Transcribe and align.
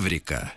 Эврика. 0.00 0.54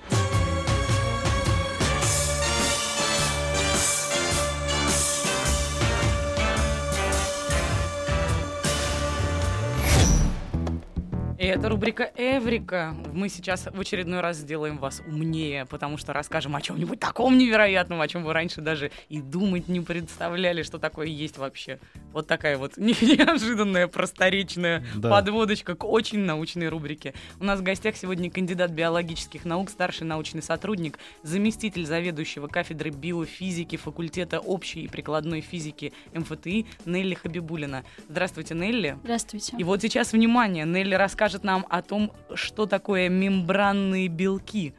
И 11.43 11.45
это 11.45 11.67
рубрика 11.67 12.09
«Эврика». 12.15 12.95
Мы 13.11 13.27
сейчас 13.27 13.65
в 13.65 13.77
очередной 13.77 14.21
раз 14.21 14.37
сделаем 14.37 14.77
вас 14.77 15.01
умнее, 15.05 15.65
потому 15.65 15.97
что 15.97 16.13
расскажем 16.13 16.55
о 16.55 16.61
чем-нибудь 16.61 17.01
таком 17.01 17.37
невероятном, 17.37 17.99
о 17.99 18.07
чем 18.07 18.23
вы 18.23 18.31
раньше 18.31 18.61
даже 18.61 18.91
и 19.09 19.19
думать 19.19 19.67
не 19.67 19.81
представляли, 19.81 20.63
что 20.63 20.79
такое 20.79 21.07
есть 21.07 21.37
вообще. 21.37 21.81
Вот 22.13 22.27
такая 22.27 22.57
вот 22.57 22.77
неожиданная 22.77 23.89
просторечная 23.89 24.85
Да. 24.95 25.09
подводочка 25.09 25.75
к 25.75 25.83
очень 25.83 26.19
научной 26.19 26.69
рубрике. 26.69 27.13
У 27.41 27.43
нас 27.43 27.59
в 27.59 27.63
гостях 27.63 27.97
сегодня 27.97 28.31
кандидат 28.31 28.71
биологических 28.71 29.43
наук, 29.43 29.69
старший 29.69 30.07
научный 30.07 30.41
сотрудник, 30.41 30.97
заместитель 31.23 31.85
заведующего 31.85 32.47
кафедры 32.47 32.91
биофизики 32.91 33.75
факультета 33.75 34.39
общей 34.39 34.83
и 34.83 34.87
прикладной 34.87 35.41
физики 35.41 35.91
МФТИ 36.13 36.67
Нелли 36.85 37.15
Хабибулина. 37.15 37.83
Здравствуйте, 38.07 38.55
Нелли. 38.55 38.97
Здравствуйте. 39.03 39.57
И 39.59 39.65
вот 39.65 39.81
сейчас, 39.81 40.13
внимание, 40.13 40.63
Нелли 40.63 40.95
расскажет 40.95 41.32
нам 41.41 41.65
о 41.69 41.81
том, 41.81 42.11
что 42.35 42.67
такое 42.67 43.09
мембранные 43.09 44.07
белки. 44.07 44.73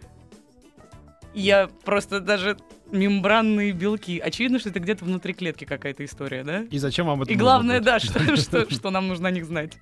Я 1.34 1.68
просто 1.84 2.20
даже... 2.20 2.56
Мембранные 2.92 3.72
белки. 3.72 4.20
Очевидно, 4.20 4.60
что 4.60 4.68
это 4.68 4.78
где-то 4.78 5.04
внутри 5.04 5.32
клетки 5.32 5.64
какая-то 5.64 6.04
история, 6.04 6.44
да? 6.44 6.62
И 6.70 6.78
зачем 6.78 7.06
вам 7.06 7.22
это 7.22 7.32
И 7.32 7.34
главное, 7.34 7.78
будет? 7.80 7.86
да, 7.86 7.98
что, 7.98 8.36
что, 8.36 8.70
что 8.70 8.90
нам 8.90 9.08
нужно 9.08 9.28
о 9.28 9.30
них 9.32 9.46
знать. 9.46 9.72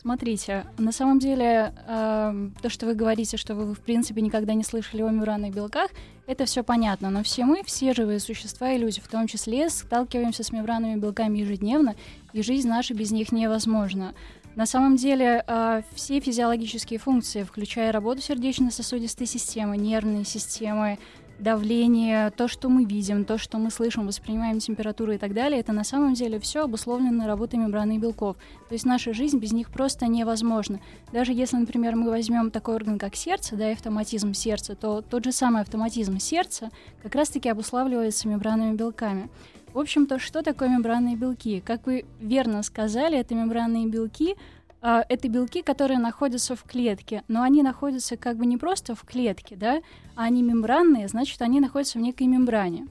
Смотрите, 0.00 0.64
на 0.78 0.92
самом 0.92 1.18
деле, 1.18 1.74
эм, 1.86 2.54
то, 2.62 2.70
что 2.70 2.86
вы 2.86 2.94
говорите, 2.94 3.36
что 3.36 3.54
вы, 3.54 3.74
в 3.74 3.80
принципе, 3.80 4.22
никогда 4.22 4.54
не 4.54 4.62
слышали 4.62 5.02
о 5.02 5.10
мембранных 5.10 5.52
белках, 5.52 5.90
это 6.26 6.44
все 6.46 6.62
понятно. 6.62 7.10
Но 7.10 7.22
все 7.22 7.44
мы, 7.44 7.62
все 7.64 7.92
живые 7.92 8.20
существа 8.20 8.72
и 8.72 8.78
люди, 8.78 9.00
в 9.00 9.08
том 9.08 9.26
числе, 9.26 9.68
сталкиваемся 9.68 10.42
с 10.44 10.52
мембранными 10.52 10.98
белками 10.98 11.38
ежедневно, 11.40 11.96
и 12.32 12.42
жизнь 12.42 12.68
наша 12.68 12.94
без 12.94 13.10
них 13.10 13.32
невозможна. 13.32 14.14
На 14.56 14.66
самом 14.66 14.96
деле, 14.96 15.44
э, 15.46 15.82
все 15.94 16.20
физиологические 16.20 16.98
функции, 16.98 17.44
включая 17.44 17.92
работу 17.92 18.20
сердечно-сосудистой 18.20 19.26
системы, 19.26 19.76
нервной 19.76 20.24
системы, 20.24 20.98
давление, 21.40 22.30
то, 22.30 22.48
что 22.48 22.68
мы 22.68 22.84
видим, 22.84 23.24
то, 23.24 23.38
что 23.38 23.58
мы 23.58 23.70
слышим, 23.70 24.06
воспринимаем 24.06 24.58
температуру 24.60 25.12
и 25.12 25.18
так 25.18 25.32
далее, 25.32 25.60
это 25.60 25.72
на 25.72 25.84
самом 25.84 26.14
деле 26.14 26.38
все 26.38 26.64
обусловлено 26.64 27.26
работой 27.26 27.58
мембраны 27.58 27.98
белков. 27.98 28.36
То 28.68 28.74
есть 28.74 28.84
наша 28.84 29.12
жизнь 29.12 29.38
без 29.38 29.52
них 29.52 29.70
просто 29.70 30.06
невозможна. 30.06 30.80
Даже 31.12 31.32
если, 31.32 31.56
например, 31.56 31.96
мы 31.96 32.10
возьмем 32.10 32.50
такой 32.50 32.74
орган, 32.74 32.98
как 32.98 33.16
сердце, 33.16 33.56
да, 33.56 33.70
и 33.70 33.72
автоматизм 33.72 34.34
сердца, 34.34 34.74
то 34.74 35.00
тот 35.02 35.24
же 35.24 35.32
самый 35.32 35.62
автоматизм 35.62 36.18
сердца 36.18 36.70
как 37.02 37.14
раз-таки 37.14 37.48
обуславливается 37.48 38.28
мембранными 38.28 38.76
белками. 38.76 39.30
В 39.72 39.78
общем-то, 39.78 40.18
что 40.18 40.42
такое 40.42 40.68
мембранные 40.68 41.14
белки? 41.14 41.60
Как 41.60 41.86
вы 41.86 42.04
верно 42.20 42.62
сказали, 42.62 43.16
это 43.18 43.34
мембранные 43.34 43.86
белки, 43.86 44.36
а, 44.82 45.04
это 45.08 45.28
белки, 45.28 45.62
которые 45.62 45.98
находятся 45.98 46.56
в 46.56 46.64
клетке, 46.64 47.22
но 47.28 47.42
они 47.42 47.62
находятся 47.62 48.16
как 48.16 48.36
бы 48.36 48.46
не 48.46 48.56
просто 48.56 48.94
в 48.94 49.02
клетке, 49.02 49.54
да, 49.54 49.80
а 50.16 50.24
они 50.24 50.42
мембранные, 50.42 51.06
значит, 51.06 51.40
они 51.42 51.60
находятся 51.60 51.98
в 51.98 52.00
некой 52.00 52.26
мембране. 52.26 52.86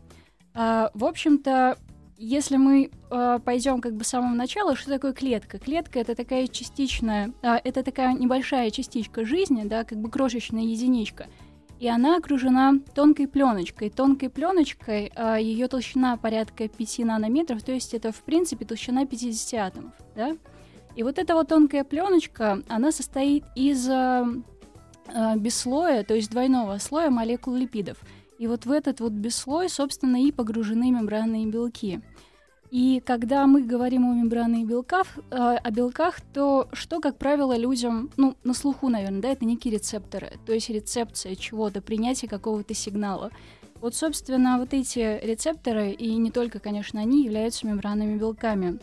А, 0.53 0.91
в 0.93 1.03
общем-то, 1.03 1.77
если 2.17 2.57
мы 2.57 2.91
а, 3.09 3.39
пойдем 3.39 3.81
как 3.81 3.95
бы 3.95 4.03
с 4.03 4.09
самого 4.09 4.33
начала, 4.33 4.75
что 4.75 4.89
такое 4.89 5.13
клетка? 5.13 5.57
Клетка 5.57 5.99
это 5.99 6.15
такая 6.15 6.47
частичная, 6.47 7.33
а, 7.41 7.59
это 7.63 7.83
такая 7.83 8.13
небольшая 8.13 8.69
частичка 8.71 9.25
жизни, 9.25 9.63
да, 9.63 9.83
как 9.83 9.97
бы 9.99 10.09
крошечная 10.09 10.63
единичка. 10.63 11.27
И 11.79 11.87
она 11.87 12.17
окружена 12.17 12.75
тонкой 12.93 13.27
пленочкой. 13.27 13.89
Тонкой 13.89 14.29
пленочкой 14.29 15.11
ее 15.39 15.67
толщина 15.67 16.17
порядка 16.17 16.67
5 16.67 16.99
нанометров, 16.99 17.63
то 17.63 17.71
есть 17.71 17.93
это 17.93 18.11
в 18.11 18.21
принципе 18.23 18.65
толщина 18.65 19.05
50 19.05 19.59
атомов. 19.59 19.93
Да? 20.15 20.35
И 20.95 21.03
вот 21.03 21.17
эта 21.17 21.33
вот 21.33 21.47
тонкая 21.47 21.85
пленочка, 21.85 22.61
она 22.67 22.91
состоит 22.91 23.45
из 23.55 23.87
э, 23.87 24.25
э, 25.13 25.37
бесслоя, 25.37 26.03
то 26.03 26.13
есть 26.13 26.29
двойного 26.29 26.77
слоя 26.77 27.09
молекул 27.09 27.55
липидов. 27.55 27.97
И 28.37 28.47
вот 28.47 28.65
в 28.65 28.71
этот 28.71 28.99
вот 28.99 29.13
бесслой, 29.13 29.69
собственно, 29.69 30.21
и 30.21 30.31
погружены 30.33 30.91
мембранные 30.91 31.45
белки. 31.45 32.01
И 32.71 33.01
когда 33.03 33.47
мы 33.47 33.63
говорим 33.63 34.09
о 34.09 34.13
мембранных 34.13 34.67
белках, 34.67 35.07
э, 35.31 35.35
о 35.35 35.71
белках, 35.71 36.21
то 36.33 36.69
что, 36.71 36.99
как 36.99 37.17
правило, 37.17 37.57
людям, 37.57 38.11
ну, 38.15 38.35
на 38.43 38.53
слуху, 38.53 38.89
наверное, 38.89 39.21
да, 39.21 39.29
это 39.29 39.43
некие 39.43 39.73
рецепторы, 39.73 40.33
то 40.45 40.53
есть 40.53 40.69
рецепция 40.69 41.35
чего-то, 41.35 41.81
принятие 41.81 42.29
какого-то 42.29 42.75
сигнала. 42.75 43.31
Вот, 43.81 43.95
собственно, 43.95 44.59
вот 44.59 44.73
эти 44.73 45.19
рецепторы, 45.25 45.91
и 45.91 46.13
не 46.15 46.29
только, 46.29 46.59
конечно, 46.59 46.99
они, 46.99 47.23
являются 47.23 47.65
мембранными 47.65 48.17
белками. 48.19 48.77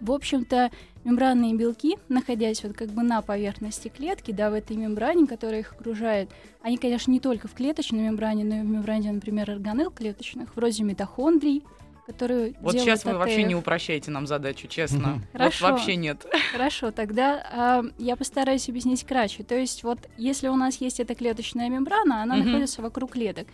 В 0.00 0.12
общем-то, 0.12 0.70
мембранные 1.04 1.54
белки, 1.54 1.98
находясь 2.08 2.62
вот 2.62 2.72
как 2.72 2.88
бы 2.88 3.02
на 3.02 3.20
поверхности 3.20 3.88
клетки, 3.88 4.30
да, 4.30 4.48
в 4.48 4.54
этой 4.54 4.76
мембране, 4.76 5.26
которая 5.26 5.60
их 5.60 5.72
окружает, 5.72 6.30
они, 6.62 6.78
конечно, 6.78 7.10
не 7.10 7.20
только 7.20 7.48
в 7.48 7.52
клеточной 7.52 8.00
мембране, 8.00 8.44
но 8.44 8.54
и 8.56 8.60
в 8.60 8.64
мембране, 8.66 9.12
например, 9.12 9.50
органелл 9.50 9.90
клеточных, 9.90 10.56
вроде 10.56 10.84
митохондрий, 10.84 11.64
которые 12.10 12.54
Вот 12.60 12.72
сейчас 12.78 13.04
вы 13.04 13.16
вообще 13.16 13.40
АТФ. 13.40 13.48
не 13.48 13.54
упрощаете 13.54 14.10
нам 14.10 14.26
задачу, 14.26 14.66
честно. 14.68 14.98
Мгм. 14.98 15.14
Вот 15.20 15.32
Хорошо. 15.32 15.64
вообще 15.68 15.96
нет. 15.96 16.26
Хорошо, 16.52 16.90
тогда 16.90 17.46
а, 17.52 17.84
я 17.98 18.16
постараюсь 18.16 18.68
объяснить 18.68 19.04
кратче. 19.04 19.44
То 19.44 19.56
есть 19.56 19.84
вот 19.84 19.98
если 20.16 20.48
у 20.48 20.56
нас 20.56 20.76
есть 20.80 20.98
эта 21.00 21.14
клеточная 21.14 21.68
мембрана, 21.68 22.22
она 22.22 22.36
Мгм. 22.36 22.46
находится 22.46 22.82
вокруг 22.82 23.12
клеток. 23.12 23.46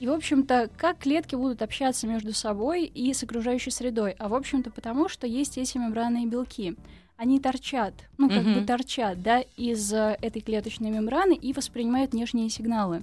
И, 0.00 0.06
в 0.06 0.12
общем-то, 0.12 0.70
как 0.76 0.98
клетки 0.98 1.34
будут 1.34 1.60
общаться 1.60 2.06
между 2.06 2.32
собой 2.32 2.84
и 2.84 3.12
с 3.12 3.22
окружающей 3.24 3.70
средой? 3.70 4.12
А, 4.18 4.28
в 4.28 4.34
общем-то, 4.34 4.70
потому 4.70 5.08
что 5.08 5.26
есть 5.26 5.58
эти 5.58 5.76
мембранные 5.76 6.26
белки. 6.26 6.76
Они 7.16 7.40
торчат, 7.40 7.94
ну, 8.16 8.28
как 8.28 8.44
Мгм. 8.44 8.54
бы 8.54 8.60
торчат, 8.62 9.20
да, 9.22 9.40
из 9.56 9.92
э, 9.92 10.16
этой 10.22 10.40
клеточной 10.40 10.90
мембраны 10.90 11.34
и 11.34 11.52
воспринимают 11.52 12.12
внешние 12.12 12.48
сигналы 12.48 13.02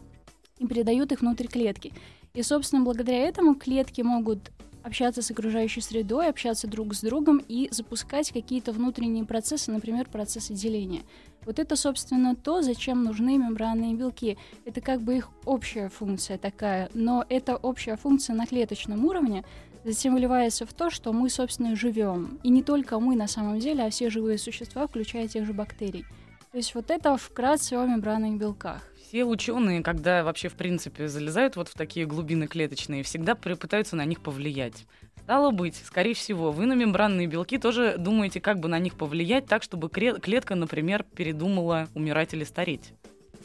и 0.57 0.65
передают 0.65 1.11
их 1.11 1.19
внутрь 1.19 1.47
клетки. 1.47 1.91
И, 2.33 2.41
собственно, 2.41 2.81
благодаря 2.83 3.19
этому 3.27 3.55
клетки 3.55 4.01
могут 4.01 4.39
общаться 4.85 5.23
с 5.23 5.31
окружающей 5.31 5.81
средой, 5.81 6.29
общаться 6.29 6.67
друг 6.67 6.93
с 6.93 7.01
другом 7.01 7.43
и 7.47 7.67
запускать 7.71 8.31
какие-то 8.31 8.71
внутренние 8.71 9.25
процессы, 9.25 9.71
например, 9.71 10.07
процессы 10.07 10.53
деления. 10.53 11.01
Вот 11.43 11.57
это, 11.57 11.75
собственно, 11.75 12.35
то, 12.35 12.61
зачем 12.61 13.03
нужны 13.03 13.37
мембранные 13.37 13.95
белки. 13.95 14.37
Это 14.63 14.81
как 14.81 15.01
бы 15.01 15.17
их 15.17 15.29
общая 15.43 15.89
функция 15.89 16.37
такая, 16.37 16.89
но 16.93 17.25
эта 17.29 17.55
общая 17.55 17.95
функция 17.95 18.35
на 18.35 18.45
клеточном 18.45 19.03
уровне 19.05 19.43
затем 19.83 20.13
выливается 20.13 20.67
в 20.67 20.73
то, 20.73 20.91
что 20.91 21.13
мы, 21.13 21.29
собственно, 21.29 21.75
живем. 21.75 22.39
И 22.43 22.49
не 22.49 22.61
только 22.61 22.99
мы 22.99 23.15
на 23.15 23.27
самом 23.27 23.59
деле, 23.59 23.83
а 23.85 23.89
все 23.89 24.11
живые 24.11 24.37
существа, 24.37 24.85
включая 24.85 25.27
тех 25.27 25.47
же 25.47 25.53
бактерий. 25.53 26.05
То 26.51 26.57
есть 26.57 26.75
вот 26.75 26.91
это 26.91 27.17
вкратце 27.17 27.73
о 27.73 27.85
мембранных 27.85 28.37
белках. 28.37 28.83
Все 29.07 29.23
ученые, 29.23 29.83
когда 29.83 30.23
вообще, 30.23 30.49
в 30.49 30.55
принципе, 30.55 31.07
залезают 31.07 31.55
вот 31.55 31.69
в 31.69 31.75
такие 31.75 32.07
глубины 32.07 32.47
клеточные, 32.47 33.03
всегда 33.03 33.35
пытаются 33.35 33.95
на 33.95 34.03
них 34.03 34.19
повлиять. 34.19 34.87
Стало 35.21 35.51
быть, 35.51 35.75
скорее 35.85 36.15
всего, 36.15 36.51
вы 36.51 36.65
на 36.65 36.73
мембранные 36.73 37.27
белки 37.27 37.59
тоже 37.59 37.97
думаете, 37.99 38.41
как 38.41 38.59
бы 38.59 38.67
на 38.67 38.79
них 38.79 38.95
повлиять 38.95 39.45
так, 39.45 39.61
чтобы 39.61 39.89
клетка, 39.89 40.55
например, 40.55 41.05
передумала 41.15 41.87
умирать 41.93 42.33
или 42.33 42.43
стареть. 42.43 42.93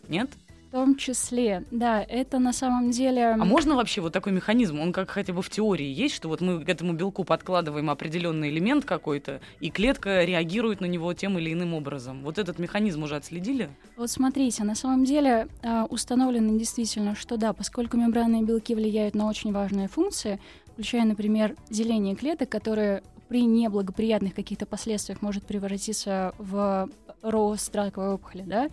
Нет? 0.08 0.30
В 0.70 0.72
том 0.72 0.94
числе, 0.94 1.64
да, 1.72 2.00
это 2.00 2.38
на 2.38 2.52
самом 2.52 2.92
деле... 2.92 3.30
А 3.30 3.44
можно 3.44 3.74
вообще 3.74 4.00
вот 4.00 4.12
такой 4.12 4.30
механизм, 4.30 4.78
он 4.78 4.92
как 4.92 5.10
хотя 5.10 5.32
бы 5.32 5.42
в 5.42 5.50
теории 5.50 5.88
есть, 5.88 6.14
что 6.14 6.28
вот 6.28 6.40
мы 6.40 6.64
к 6.64 6.68
этому 6.68 6.92
белку 6.92 7.24
подкладываем 7.24 7.90
определенный 7.90 8.50
элемент 8.50 8.84
какой-то, 8.84 9.40
и 9.58 9.68
клетка 9.68 10.22
реагирует 10.22 10.80
на 10.80 10.84
него 10.86 11.12
тем 11.12 11.40
или 11.40 11.52
иным 11.52 11.74
образом. 11.74 12.22
Вот 12.22 12.38
этот 12.38 12.60
механизм 12.60 13.02
уже 13.02 13.16
отследили? 13.16 13.68
Вот 13.96 14.10
смотрите, 14.10 14.62
на 14.62 14.76
самом 14.76 15.04
деле 15.04 15.48
а, 15.64 15.86
установлено 15.86 16.56
действительно, 16.56 17.16
что 17.16 17.36
да, 17.36 17.52
поскольку 17.52 17.96
мембранные 17.96 18.44
белки 18.44 18.72
влияют 18.72 19.16
на 19.16 19.28
очень 19.28 19.52
важные 19.52 19.88
функции, 19.88 20.38
включая, 20.72 21.04
например, 21.04 21.56
деление 21.68 22.14
клеток, 22.14 22.48
которые 22.48 23.02
при 23.28 23.44
неблагоприятных 23.44 24.34
каких-то 24.36 24.66
последствиях 24.66 25.20
может 25.20 25.44
превратиться 25.44 26.32
в 26.38 26.88
рост 27.22 27.74
раковой 27.74 28.14
опухоли, 28.14 28.42
да, 28.46 28.70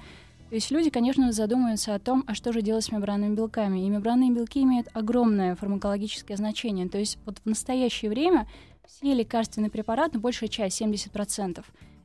То 0.49 0.55
есть 0.55 0.71
люди, 0.71 0.89
конечно, 0.89 1.31
задумываются 1.31 1.94
о 1.94 1.99
том, 1.99 2.23
а 2.25 2.33
что 2.33 2.53
же 2.53 2.61
делать 2.61 2.85
с 2.85 2.91
мембранными 2.91 3.35
белками. 3.35 3.85
И 3.85 3.89
мембранные 3.89 4.31
белки 4.31 4.61
имеют 4.63 4.88
огромное 4.94 5.55
фармакологическое 5.55 6.38
значение. 6.38 6.88
То 6.88 6.97
есть 6.97 7.17
вот 7.25 7.39
в 7.39 7.45
настоящее 7.45 8.09
время 8.09 8.47
все 8.88 9.13
лекарственные 9.13 9.69
препараты, 9.69 10.19
большая 10.19 10.49
часть, 10.49 10.81
70%, 10.81 11.63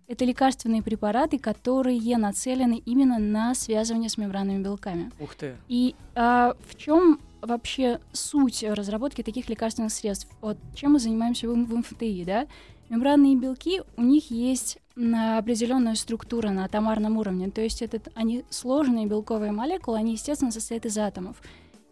это 0.09 0.25
лекарственные 0.25 0.83
препараты, 0.83 1.39
которые 1.39 2.19
нацелены 2.19 2.83
именно 2.85 3.19
на 3.19 3.55
связывание 3.55 4.11
с 4.11 4.19
мембранными 4.19 4.63
белками. 4.63 5.11
Ух 5.21 5.35
ты. 5.37 5.57
И 5.69 5.95
а, 6.15 6.55
в 6.69 6.77
чем 6.77 7.21
вообще 7.41 8.01
суть 8.13 8.65
разработки 8.65 9.23
таких 9.23 9.49
лекарственных 9.49 9.93
средств? 9.93 10.29
Вот 10.41 10.59
чем 10.75 10.93
мы 10.93 10.99
занимаемся 10.99 11.49
в, 11.49 11.53
в 11.55 11.77
МФТИ, 11.77 12.25
да? 12.25 12.47
Мембранные 12.89 13.37
белки, 13.37 13.81
у 13.97 14.03
них 14.03 14.31
есть 14.31 14.82
определенная 14.95 15.95
структура 15.95 16.51
на 16.51 16.65
атомарном 16.65 17.17
уровне, 17.17 17.51
то 17.51 17.61
есть 17.61 17.83
это, 17.83 18.01
они 18.15 18.45
сложные 18.51 19.07
белковые 19.07 19.53
молекулы, 19.53 19.99
они, 19.99 20.13
естественно, 20.13 20.51
состоят 20.51 20.87
из 20.87 20.99
атомов. 20.99 21.41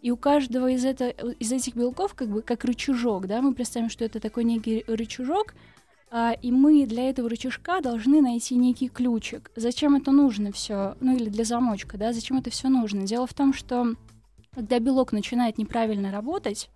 И 0.01 0.09
у 0.09 0.17
каждого 0.17 0.69
из, 0.71 0.83
это, 0.83 1.09
из 1.09 1.51
этих 1.51 1.75
белков 1.75 2.15
как 2.15 2.27
бы 2.29 2.41
как 2.41 2.65
рычажок, 2.65 3.27
да, 3.27 3.41
мы 3.41 3.53
представим, 3.53 3.89
что 3.89 4.03
это 4.03 4.19
такой 4.19 4.43
некий 4.43 4.83
рычажок, 4.87 5.53
а, 6.09 6.33
и 6.33 6.51
мы 6.51 6.85
для 6.85 7.09
этого 7.09 7.29
рычажка 7.29 7.79
должны 7.81 8.21
найти 8.21 8.55
некий 8.55 8.89
ключик. 8.89 9.49
Зачем 9.55 9.95
это 9.95 10.11
нужно 10.11 10.51
все? 10.51 10.97
Ну 10.99 11.15
или 11.15 11.29
для 11.29 11.45
замочка, 11.45 11.97
да? 11.97 12.11
Зачем 12.11 12.37
это 12.37 12.49
все 12.49 12.67
нужно? 12.67 13.03
Дело 13.03 13.25
в 13.27 13.33
том, 13.33 13.53
что 13.53 13.95
когда 14.53 14.79
белок 14.79 15.13
начинает 15.13 15.57
неправильно 15.57 16.11
работать, 16.11 16.69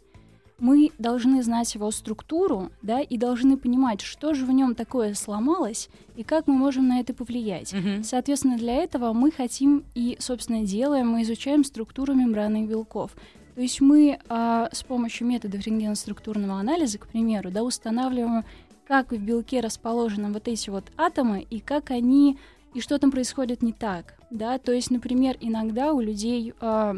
мы 0.59 0.91
должны 0.97 1.43
знать 1.43 1.73
его 1.75 1.91
структуру, 1.91 2.71
да, 2.81 3.01
и 3.01 3.17
должны 3.17 3.57
понимать, 3.57 4.01
что 4.01 4.33
же 4.33 4.45
в 4.45 4.51
нем 4.51 4.75
такое 4.75 5.13
сломалось 5.13 5.89
и 6.15 6.23
как 6.23 6.47
мы 6.47 6.53
можем 6.53 6.87
на 6.87 6.99
это 6.99 7.13
повлиять. 7.13 7.73
Мгм. 7.73 8.03
Соответственно, 8.03 8.57
для 8.57 8.75
этого 8.75 9.11
мы 9.13 9.31
хотим 9.31 9.83
и, 9.95 10.15
собственно, 10.19 10.63
делаем, 10.63 11.09
мы 11.09 11.23
изучаем 11.23 11.63
структуру 11.63 12.13
мембранных 12.13 12.67
белков. 12.69 13.11
То 13.55 13.61
есть 13.61 13.79
мы 13.79 14.19
а, 14.27 14.69
с 14.71 14.83
помощью 14.83 15.27
методов 15.27 15.61
рентгеноструктурного 15.65 16.59
анализа, 16.59 16.99
к 16.99 17.07
примеру, 17.07 17.51
да, 17.51 17.63
устанавливаем, 17.63 18.43
как 18.85 19.11
в 19.11 19.17
белке 19.17 19.61
расположены 19.61 20.31
вот 20.31 20.47
эти 20.47 20.69
вот 20.69 20.85
атомы 20.97 21.45
и 21.49 21.59
как 21.59 21.91
они 21.91 22.37
и 22.73 22.81
что 22.81 22.99
там 22.99 23.09
происходит 23.11 23.61
не 23.61 23.71
так, 23.71 24.15
да. 24.29 24.57
То 24.57 24.73
есть, 24.73 24.91
например, 24.91 25.37
иногда 25.39 25.93
у 25.93 26.01
людей 26.01 26.53
а, 26.59 26.95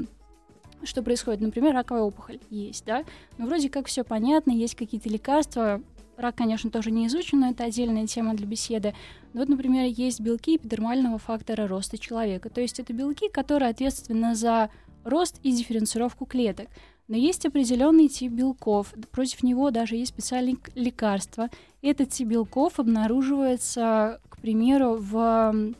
что 0.87 1.03
происходит, 1.03 1.41
например, 1.41 1.73
раковая 1.73 2.03
опухоль 2.03 2.39
есть, 2.49 2.85
да, 2.85 3.03
но 3.37 3.45
вроде 3.45 3.69
как 3.69 3.87
все 3.87 4.03
понятно, 4.03 4.51
есть 4.51 4.75
какие-то 4.75 5.09
лекарства. 5.09 5.81
Рак, 6.17 6.35
конечно, 6.35 6.71
тоже 6.71 6.89
не 6.89 7.05
изучен, 7.05 7.41
но 7.41 7.51
это 7.51 7.65
отдельная 7.65 8.07
тема 8.07 8.33
для 8.33 8.47
беседы. 8.47 8.95
Но 9.33 9.41
вот, 9.41 9.49
например, 9.49 9.85
есть 9.85 10.19
белки 10.19 10.55
эпидермального 10.55 11.19
фактора 11.19 11.67
роста 11.67 11.99
человека. 11.99 12.49
То 12.49 12.59
есть 12.59 12.79
это 12.79 12.91
белки, 12.91 13.29
которые 13.29 13.69
ответственны 13.69 14.33
за 14.33 14.71
рост 15.03 15.39
и 15.43 15.51
дифференцировку 15.51 16.25
клеток. 16.25 16.69
Но 17.07 17.15
есть 17.15 17.45
определенный 17.45 18.07
тип 18.09 18.33
белков, 18.33 18.93
против 19.11 19.43
него 19.43 19.71
даже 19.71 19.95
есть 19.95 20.11
специальные 20.11 20.57
лекарства. 20.75 21.49
Этот 21.81 22.09
тип 22.09 22.27
белков 22.27 22.79
обнаруживается, 22.79 24.19
к 24.29 24.39
примеру, 24.39 24.97
в 24.99 25.73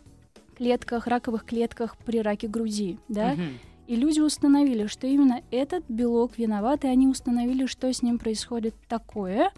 клетках, 0.56 1.08
раковых 1.08 1.46
клетках 1.46 1.98
при 1.98 2.22
раке 2.22 2.48
груди, 2.48 2.98
да, 3.08 3.34
Мгм. 3.34 3.60
И 3.88 3.96
люди 3.96 4.20
установили, 4.20 4.88
что 4.88 5.08
именно 5.08 5.42
этот 5.52 5.84
белок 5.90 6.38
виноват, 6.38 6.84
и 6.84 6.88
они 6.88 7.08
установили, 7.08 7.66
что 7.66 7.92
с 7.92 8.02
ним 8.02 8.20
происходит 8.20 8.76
такое, 8.88 9.52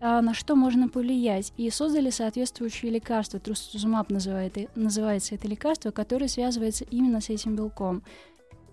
а, 0.00 0.22
на 0.22 0.34
что 0.34 0.56
можно 0.56 0.88
повлиять. 0.88 1.52
И 1.56 1.68
создали 1.70 2.10
соответствующие 2.10 2.90
лекарства. 2.90 3.38
Трустузумаб 3.38 4.10
называет, 4.10 4.56
называется 4.74 5.34
это 5.34 5.46
лекарство, 5.46 5.90
которое 5.90 6.28
связывается 6.28 6.84
именно 6.90 7.20
с 7.20 7.30
этим 7.30 7.54
белком. 7.54 8.02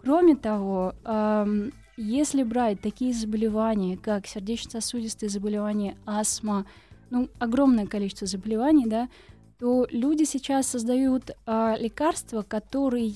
Кроме 0.01 0.35
того, 0.35 0.93
если 1.95 2.43
брать 2.43 2.81
такие 2.81 3.13
заболевания, 3.13 3.97
как 3.97 4.25
сердечно-сосудистые 4.25 5.29
заболевания, 5.29 5.95
астма, 6.05 6.65
ну, 7.09 7.29
огромное 7.37 7.85
количество 7.85 8.25
заболеваний, 8.25 8.85
да, 8.87 9.09
то 9.59 9.87
люди 9.91 10.23
сейчас 10.23 10.67
создают 10.67 11.31
а, 11.45 11.77
лекарства, 11.77 12.41
которые 12.41 13.07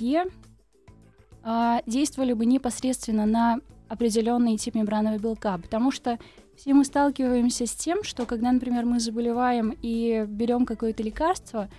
а, 1.44 1.82
действовали 1.86 2.34
бы 2.34 2.46
непосредственно 2.46 3.26
на 3.26 3.60
определенный 3.88 4.58
тип 4.58 4.76
мембранного 4.76 5.18
белка, 5.18 5.58
потому 5.58 5.92
что 5.92 6.20
все 6.58 6.74
мы 6.74 6.84
сталкиваемся 6.84 7.66
с 7.66 7.72
тем, 7.76 8.04
что 8.04 8.26
когда, 8.26 8.52
например, 8.52 8.86
мы 8.86 9.00
заболеваем 9.00 9.78
и 9.82 10.26
берем 10.28 10.66
какое-то 10.66 11.04
лекарство 11.04 11.70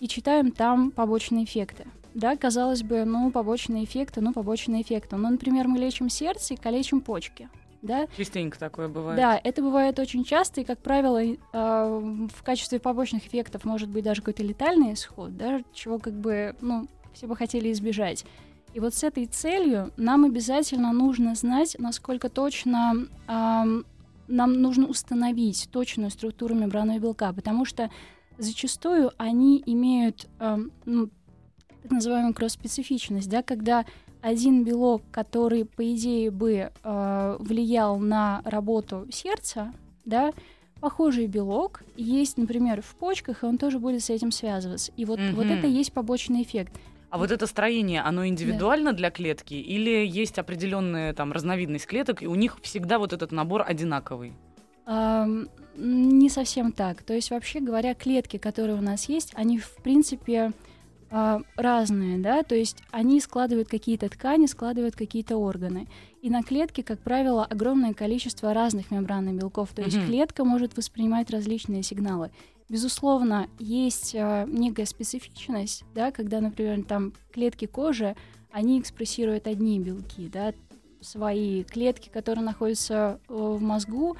и 0.00 0.08
читаем 0.08 0.50
там 0.52 0.90
побочные 0.90 1.44
эффекты. 1.44 1.86
Да, 2.14 2.36
казалось 2.36 2.82
бы, 2.82 3.04
ну, 3.04 3.30
побочные 3.30 3.84
эффекты, 3.84 4.20
ну, 4.20 4.32
побочные 4.32 4.82
эффекты. 4.82 5.16
Ну, 5.16 5.30
например, 5.30 5.66
мы 5.66 5.78
лечим 5.78 6.08
сердце 6.08 6.54
и 6.54 6.56
калечим 6.56 7.00
почки. 7.00 7.48
Да, 7.80 8.06
Частенько 8.16 8.60
такое 8.60 8.86
бывает. 8.86 9.16
да, 9.16 9.40
это 9.42 9.60
бывает 9.60 9.98
очень 9.98 10.22
часто, 10.22 10.60
и, 10.60 10.64
как 10.64 10.78
правило, 10.78 11.20
э, 11.20 11.36
в 11.52 12.42
качестве 12.44 12.78
побочных 12.78 13.26
эффектов 13.26 13.64
может 13.64 13.88
быть 13.88 14.04
даже 14.04 14.20
какой-то 14.20 14.44
летальный 14.44 14.92
исход, 14.92 15.36
да, 15.36 15.62
чего 15.72 15.98
как 15.98 16.12
бы, 16.12 16.54
ну, 16.60 16.86
все 17.12 17.26
бы 17.26 17.34
хотели 17.34 17.72
избежать. 17.72 18.24
И 18.74 18.80
вот 18.80 18.94
с 18.94 19.04
этой 19.04 19.26
целью 19.26 19.92
нам 19.96 20.24
обязательно 20.24 20.92
нужно 20.92 21.34
знать, 21.34 21.76
насколько 21.78 22.28
точно 22.28 23.06
ам, 23.26 23.84
нам 24.28 24.52
нужно 24.62 24.86
установить 24.86 25.68
точную 25.70 26.10
структуру 26.10 26.54
мембранного 26.54 26.98
белка, 26.98 27.32
потому 27.32 27.64
что 27.64 27.90
зачастую 28.38 29.12
они 29.18 29.62
имеют 29.66 30.26
ам, 30.38 30.70
ну, 30.86 31.10
так 31.82 31.90
называемую 31.90 32.32
кросс-специфичность, 32.34 33.28
да, 33.28 33.42
когда 33.42 33.84
один 34.22 34.64
белок, 34.64 35.02
который, 35.10 35.64
по 35.64 35.82
идее, 35.92 36.30
бы 36.30 36.70
э, 36.82 37.36
влиял 37.40 37.98
на 37.98 38.40
работу 38.44 39.06
сердца, 39.10 39.74
да, 40.04 40.32
похожий 40.80 41.26
белок 41.26 41.82
есть, 41.96 42.38
например, 42.38 42.82
в 42.82 42.94
почках, 42.94 43.42
и 43.42 43.46
он 43.46 43.58
тоже 43.58 43.78
будет 43.80 44.02
с 44.02 44.10
этим 44.10 44.30
связываться. 44.30 44.92
И 44.96 45.04
вот, 45.04 45.18
вот 45.34 45.46
Мгм. 45.46 45.54
это 45.54 45.66
и 45.66 45.72
есть 45.72 45.92
побочный 45.92 46.42
эффект. 46.42 46.72
А 47.12 47.18
вот 47.18 47.30
это 47.30 47.46
строение, 47.46 48.00
оно 48.00 48.26
индивидуально 48.26 48.94
для 48.94 49.10
клетки 49.10 49.52
или 49.52 50.06
есть 50.06 50.38
определенная 50.38 51.12
там 51.12 51.30
разновидность 51.30 51.86
клеток, 51.86 52.22
и 52.22 52.26
у 52.26 52.34
них 52.34 52.58
всегда 52.62 52.98
вот 52.98 53.12
этот 53.12 53.32
набор 53.32 53.62
одинаковый? 53.68 54.32
Ам, 54.86 55.50
не 55.76 56.30
совсем 56.30 56.72
так. 56.72 57.02
То 57.02 57.12
есть, 57.12 57.30
вообще 57.30 57.60
говоря, 57.60 57.92
клетки, 57.92 58.38
которые 58.38 58.78
у 58.78 58.80
нас 58.80 59.10
есть, 59.10 59.32
они, 59.34 59.58
в 59.58 59.76
принципе, 59.82 60.52
а, 61.10 61.42
разные, 61.54 62.16
да, 62.16 62.42
то 62.44 62.54
есть 62.54 62.78
они 62.90 63.20
складывают 63.20 63.68
какие-то 63.68 64.08
ткани, 64.08 64.46
складывают 64.46 64.96
какие-то 64.96 65.36
органы. 65.36 65.88
И 66.22 66.30
на 66.30 66.44
клетке, 66.44 66.84
как 66.84 67.00
правило, 67.00 67.44
огромное 67.44 67.94
количество 67.94 68.54
разных 68.54 68.92
мембранных 68.92 69.34
белков, 69.34 69.70
то 69.74 69.82
есть 69.82 69.96
Мгм. 69.96 70.06
клетка 70.06 70.44
может 70.44 70.76
воспринимать 70.76 71.30
различные 71.30 71.82
сигналы. 71.82 72.30
Безусловно, 72.68 73.48
есть 73.58 74.14
а, 74.16 74.46
некая 74.46 74.86
специфичность, 74.86 75.82
да, 75.96 76.12
когда, 76.12 76.40
например, 76.40 76.84
там 76.84 77.12
клетки 77.32 77.66
кожи, 77.66 78.14
они 78.52 78.78
экспрессируют 78.78 79.48
одни 79.48 79.80
белки, 79.80 80.28
да, 80.32 80.54
свои 81.00 81.64
клетки, 81.64 82.08
которые 82.08 82.44
находятся 82.44 83.18
э, 83.28 83.34
в 83.34 83.60
мозгу, 83.60 84.16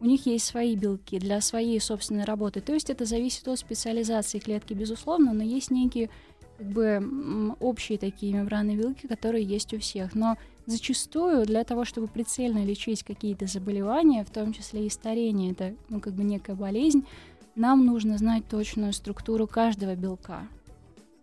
у 0.00 0.06
них 0.06 0.26
есть 0.26 0.46
свои 0.46 0.74
белки 0.74 1.20
для 1.20 1.40
своей 1.40 1.80
собственной 1.80 2.24
работы. 2.24 2.60
То 2.60 2.74
есть 2.74 2.90
это 2.90 3.04
зависит 3.04 3.46
от 3.46 3.60
специализации 3.60 4.40
клетки, 4.40 4.74
безусловно, 4.74 5.32
но 5.32 5.44
есть 5.44 5.70
некие 5.70 6.10
как 6.58 6.66
бы 6.66 7.54
общие 7.60 7.96
такие 7.96 8.34
мембранные 8.34 8.76
белки, 8.76 9.06
которые 9.06 9.44
есть 9.44 9.72
у 9.72 9.78
всех. 9.78 10.14
Но 10.14 10.36
зачастую 10.66 11.46
для 11.46 11.64
того, 11.64 11.84
чтобы 11.84 12.08
прицельно 12.08 12.64
лечить 12.64 13.02
какие-то 13.02 13.46
заболевания, 13.46 14.24
в 14.24 14.30
том 14.30 14.52
числе 14.52 14.86
и 14.86 14.90
старение, 14.90 15.52
это 15.52 15.74
ну, 15.88 16.00
как 16.00 16.14
бы 16.14 16.24
некая 16.24 16.56
болезнь, 16.56 17.04
нам 17.54 17.86
нужно 17.86 18.18
знать 18.18 18.48
точную 18.48 18.92
структуру 18.92 19.46
каждого 19.46 19.94
белка. 19.94 20.48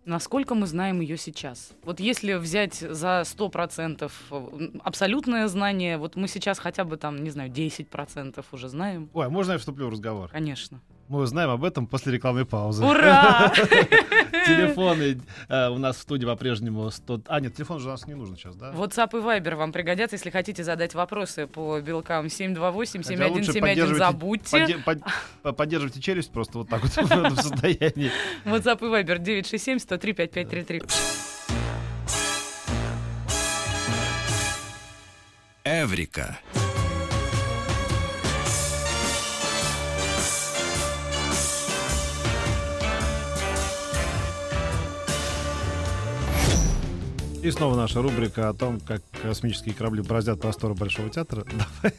Насколько 0.04 0.56
мы 0.56 0.66
знаем 0.66 1.00
ее 1.00 1.16
сейчас? 1.16 1.72
Вот 1.84 2.00
если 2.00 2.32
взять 2.34 2.74
за 2.74 3.22
100% 3.24 4.10
м, 4.30 4.80
абсолютное 4.82 5.46
знание, 5.46 5.96
вот 5.96 6.16
мы 6.16 6.26
сейчас 6.26 6.58
хотя 6.58 6.84
бы 6.84 6.96
там, 6.96 7.22
не 7.22 7.30
знаю, 7.30 7.50
10% 7.50 8.44
уже 8.50 8.68
знаем. 8.68 9.08
Ой, 9.12 9.26
а 9.26 9.30
можно 9.30 9.52
я 9.52 9.58
вступлю 9.58 9.86
в 9.86 9.90
разговор? 9.90 10.28
Конечно. 10.30 10.80
Мы 11.12 11.18
узнаем 11.18 11.50
об 11.50 11.62
этом 11.62 11.86
после 11.86 12.10
рекламной 12.14 12.46
паузы. 12.46 12.82
Ура! 12.82 13.52
Телефоны 14.46 15.20
э, 15.46 15.68
у 15.68 15.76
нас 15.76 15.96
в 15.98 16.00
студии 16.00 16.24
по-прежнему 16.24 16.90
100... 16.90 17.20
А, 17.26 17.38
нет, 17.38 17.54
телефон 17.54 17.80
же 17.80 17.88
у 17.88 17.90
нас 17.90 18.06
не 18.06 18.14
нужен 18.14 18.34
сейчас, 18.34 18.56
да? 18.56 18.70
WhatsApp 18.72 19.10
и 19.12 19.20
Viber 19.22 19.56
вам 19.56 19.72
пригодятся, 19.72 20.16
если 20.16 20.30
хотите 20.30 20.64
задать 20.64 20.94
вопросы 20.94 21.46
по 21.46 21.78
белкам 21.80 22.30
728 22.30 23.02
Хотя 23.02 23.26
лучше 23.28 23.52
7171 23.52 23.60
поддерживайте- 23.62 23.98
забудьте. 23.98 24.56
Подде- 24.56 24.78
под- 24.82 25.02
по- 25.42 25.52
Поддерживайте 25.52 26.00
челюсть 26.00 26.32
просто 26.32 26.56
вот 26.56 26.70
так 26.70 26.80
вот 26.82 26.90
в 26.96 26.98
этом 26.98 27.36
состоянии. 27.36 28.10
WhatsApp 28.46 28.78
и 28.80 29.02
Viber 29.04 29.18
967 29.18 29.80
103 29.80 30.12
5533. 30.14 30.82
Эврика. 35.64 36.38
И 47.42 47.50
снова 47.50 47.74
наша 47.74 48.00
рубрика 48.00 48.48
о 48.48 48.54
том, 48.54 48.78
как 48.78 49.02
космические 49.20 49.74
корабли 49.74 50.00
бороздят 50.00 50.40
просторы 50.40 50.74
Большого 50.74 51.10
театра. 51.10 51.44
Давай. 51.82 51.92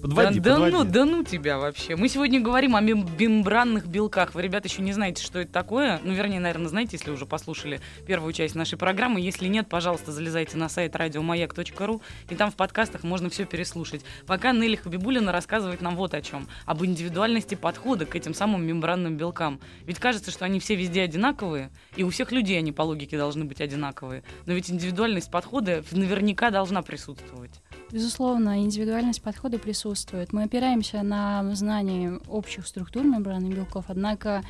Подводи, 0.00 0.38
да, 0.38 0.52
подводи. 0.52 0.72
да 0.72 0.78
ну, 0.78 0.84
да 0.84 1.04
ну 1.04 1.24
тебя 1.24 1.58
вообще. 1.58 1.96
Мы 1.96 2.08
сегодня 2.08 2.40
говорим 2.40 2.76
о 2.76 2.80
мем- 2.80 3.06
мембранных 3.18 3.86
белках. 3.86 4.34
Вы, 4.34 4.42
ребята, 4.42 4.68
еще 4.68 4.82
не 4.82 4.92
знаете, 4.92 5.22
что 5.24 5.40
это 5.40 5.50
такое. 5.50 6.00
Ну, 6.04 6.12
вернее, 6.12 6.38
наверное, 6.38 6.68
знаете, 6.68 6.90
если 6.92 7.10
уже 7.10 7.26
послушали 7.26 7.80
первую 8.06 8.32
часть 8.32 8.54
нашей 8.54 8.78
программы. 8.78 9.20
Если 9.20 9.48
нет, 9.48 9.68
пожалуйста, 9.68 10.12
залезайте 10.12 10.56
на 10.56 10.68
сайт 10.68 10.94
радиомаяк.ру, 10.94 12.00
и 12.30 12.34
там 12.36 12.50
в 12.50 12.54
подкастах 12.54 13.02
можно 13.02 13.28
все 13.28 13.44
переслушать. 13.44 14.02
Пока 14.26 14.52
Нелли 14.52 14.76
Хабибулина 14.76 15.32
рассказывает 15.32 15.80
нам 15.80 15.96
вот 15.96 16.14
о 16.14 16.22
чем. 16.22 16.48
Об 16.64 16.84
индивидуальности 16.84 17.56
подхода 17.56 18.06
к 18.06 18.14
этим 18.14 18.34
самым 18.34 18.64
мембранным 18.64 19.16
белкам. 19.16 19.60
Ведь 19.84 19.98
кажется, 19.98 20.30
что 20.30 20.44
они 20.44 20.60
все 20.60 20.76
везде 20.76 21.02
одинаковые, 21.02 21.70
и 21.96 22.04
у 22.04 22.10
всех 22.10 22.30
людей 22.30 22.58
они 22.58 22.70
по 22.70 22.82
логике 22.82 23.16
должны 23.16 23.44
быть 23.44 23.60
одинаковые. 23.60 24.22
Но 24.46 24.52
ведь 24.52 24.70
индивидуальность 24.70 25.30
подхода 25.30 25.82
наверняка 25.90 26.50
должна 26.50 26.82
присутствовать. 26.82 27.60
Безусловно, 27.90 28.60
индивидуальность 28.60 29.22
подхода 29.22 29.58
присутствует. 29.58 30.32
Мы 30.32 30.42
опираемся 30.42 31.02
на 31.02 31.54
знание 31.54 32.20
общих 32.28 32.66
структур 32.66 33.04
мембраны 33.04 33.46
белков, 33.46 33.86
однако 33.88 34.42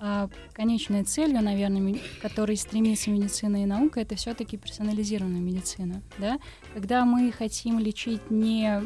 а, 0.00 0.30
конечной 0.52 1.02
целью, 1.02 1.42
наверное, 1.42 1.80
ми- 1.80 1.98
к 1.98 2.22
которой 2.22 2.56
стремится 2.56 3.10
медицина 3.10 3.62
и 3.62 3.66
наука, 3.66 4.00
это 4.00 4.14
все-таки 4.14 4.56
персонализированная 4.56 5.40
медицина. 5.40 6.02
Да? 6.18 6.38
Когда 6.72 7.04
мы 7.04 7.32
хотим 7.32 7.78
лечить 7.78 8.30
не 8.30 8.80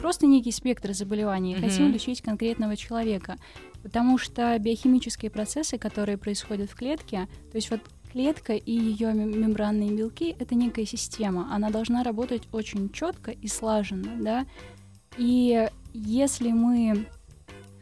просто 0.00 0.26
некий 0.26 0.52
спектр 0.52 0.92
заболеваний, 0.92 1.56
а 1.56 1.60
хотим 1.60 1.86
лечить 1.92 2.20
конкретного 2.22 2.76
человека. 2.76 3.36
Потому 3.82 4.18
что 4.18 4.56
биохимические 4.58 5.30
процессы, 5.30 5.78
которые 5.78 6.18
происходят 6.18 6.70
в 6.70 6.76
клетке, 6.76 7.26
то 7.50 7.56
есть 7.56 7.70
вот 7.70 7.80
клетка 8.12 8.54
и 8.54 8.72
ее 8.72 9.12
мембранные 9.12 9.90
белки 9.92 10.34
это 10.38 10.54
некая 10.54 10.86
система. 10.86 11.48
Она 11.52 11.70
должна 11.70 12.02
работать 12.02 12.42
очень 12.52 12.90
четко 12.90 13.30
и 13.30 13.46
слаженно, 13.48 14.16
да. 14.20 14.46
И 15.16 15.68
если 15.92 16.52
мы 16.52 17.06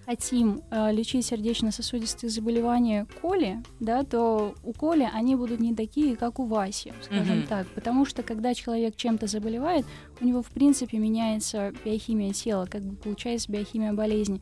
хотим 0.06 0.62
э, 0.70 0.90
лечить 0.90 1.26
сердечно-сосудистые 1.26 2.30
заболевания 2.30 3.06
Коли, 3.20 3.62
да, 3.78 4.04
то 4.04 4.54
у 4.64 4.72
Коли 4.72 5.06
они 5.12 5.36
будут 5.36 5.60
не 5.60 5.74
такие, 5.74 6.16
как 6.16 6.38
у 6.38 6.46
Васи, 6.46 6.94
скажем 7.02 7.40
Мгм. 7.40 7.46
так. 7.46 7.66
Потому 7.74 8.06
что 8.06 8.22
когда 8.22 8.54
человек 8.54 8.96
чем-то 8.96 9.26
заболевает, 9.26 9.84
у 10.22 10.24
него 10.24 10.42
в 10.42 10.46
принципе 10.48 10.96
меняется 10.96 11.74
биохимия 11.84 12.32
тела, 12.32 12.64
как 12.64 12.82
бы 12.82 12.96
получается 12.96 13.52
биохимия 13.52 13.92
болезни. 13.92 14.40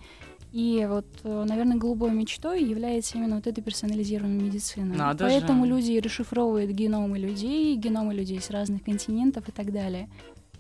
И 0.57 0.87
вот, 0.89 1.05
э, 1.25 1.45
наверное, 1.47 1.77
голубой 1.77 2.13
мечтой 2.13 2.65
является 2.65 3.19
именно 3.19 3.37
вот 3.37 3.47
эта 3.47 3.61
персонализированная 3.61 4.43
медицина. 4.43 4.95
Надо 4.95 5.27
Поэтому 5.27 5.67
же. 5.67 5.73
люди 5.73 5.99
расшифровывают 5.99 6.71
геномы 6.71 7.19
людей, 7.19 7.77
геномы 7.77 8.15
людей 8.15 8.41
с 8.41 8.49
разных 8.49 8.83
континентов 8.83 9.47
и 9.51 9.53
так 9.53 9.71
далее. 9.71 10.09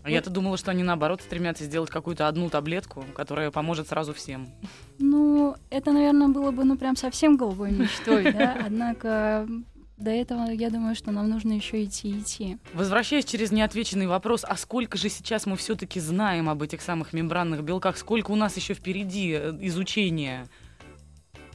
А 0.03 0.11
я-то 0.11 0.29
думала, 0.29 0.59
что 0.59 0.71
они 0.71 0.83
наоборот 0.83 1.23
стремятся 1.23 1.65
сделать 1.65 1.88
какую-то 1.88 2.29
одну 2.29 2.50
таблетку, 2.50 3.07
которая 3.15 3.50
поможет 3.50 3.88
сразу 3.88 4.12
всем. 4.12 4.50
Ну, 4.99 5.57
это, 5.71 5.93
наверное, 5.93 6.29
было 6.29 6.50
бы, 6.50 6.65
ну, 6.65 6.76
прям 6.76 6.95
совсем 6.95 7.38
голубой 7.38 7.71
мечтой, 7.71 8.31
да. 8.35 8.55
Однако 8.67 9.49
до 9.97 10.11
этого, 10.11 10.50
я 10.50 10.71
думаю, 10.71 10.95
что 10.95 11.11
нам 11.11 11.29
нужно 11.29 11.55
еще 11.55 11.83
идти 11.85 12.19
идти. 12.19 12.59
Возвращаясь 12.75 13.25
через 13.25 13.50
неотвеченный 13.50 14.07
вопрос, 14.07 14.45
а 14.47 14.57
сколько 14.57 14.99
же 14.99 15.09
сейчас 15.09 15.47
мы 15.47 15.57
все-таки 15.57 16.00
знаем 16.00 16.49
об 16.49 16.62
этих 16.62 16.83
самых 16.83 17.12
мембранных 17.12 17.62
белках? 17.62 17.97
Сколько 17.97 18.31
у 18.31 18.37
нас 18.37 18.57
еще 18.57 18.75
впереди 18.75 19.33
э, 19.33 19.57
изучения? 19.62 20.47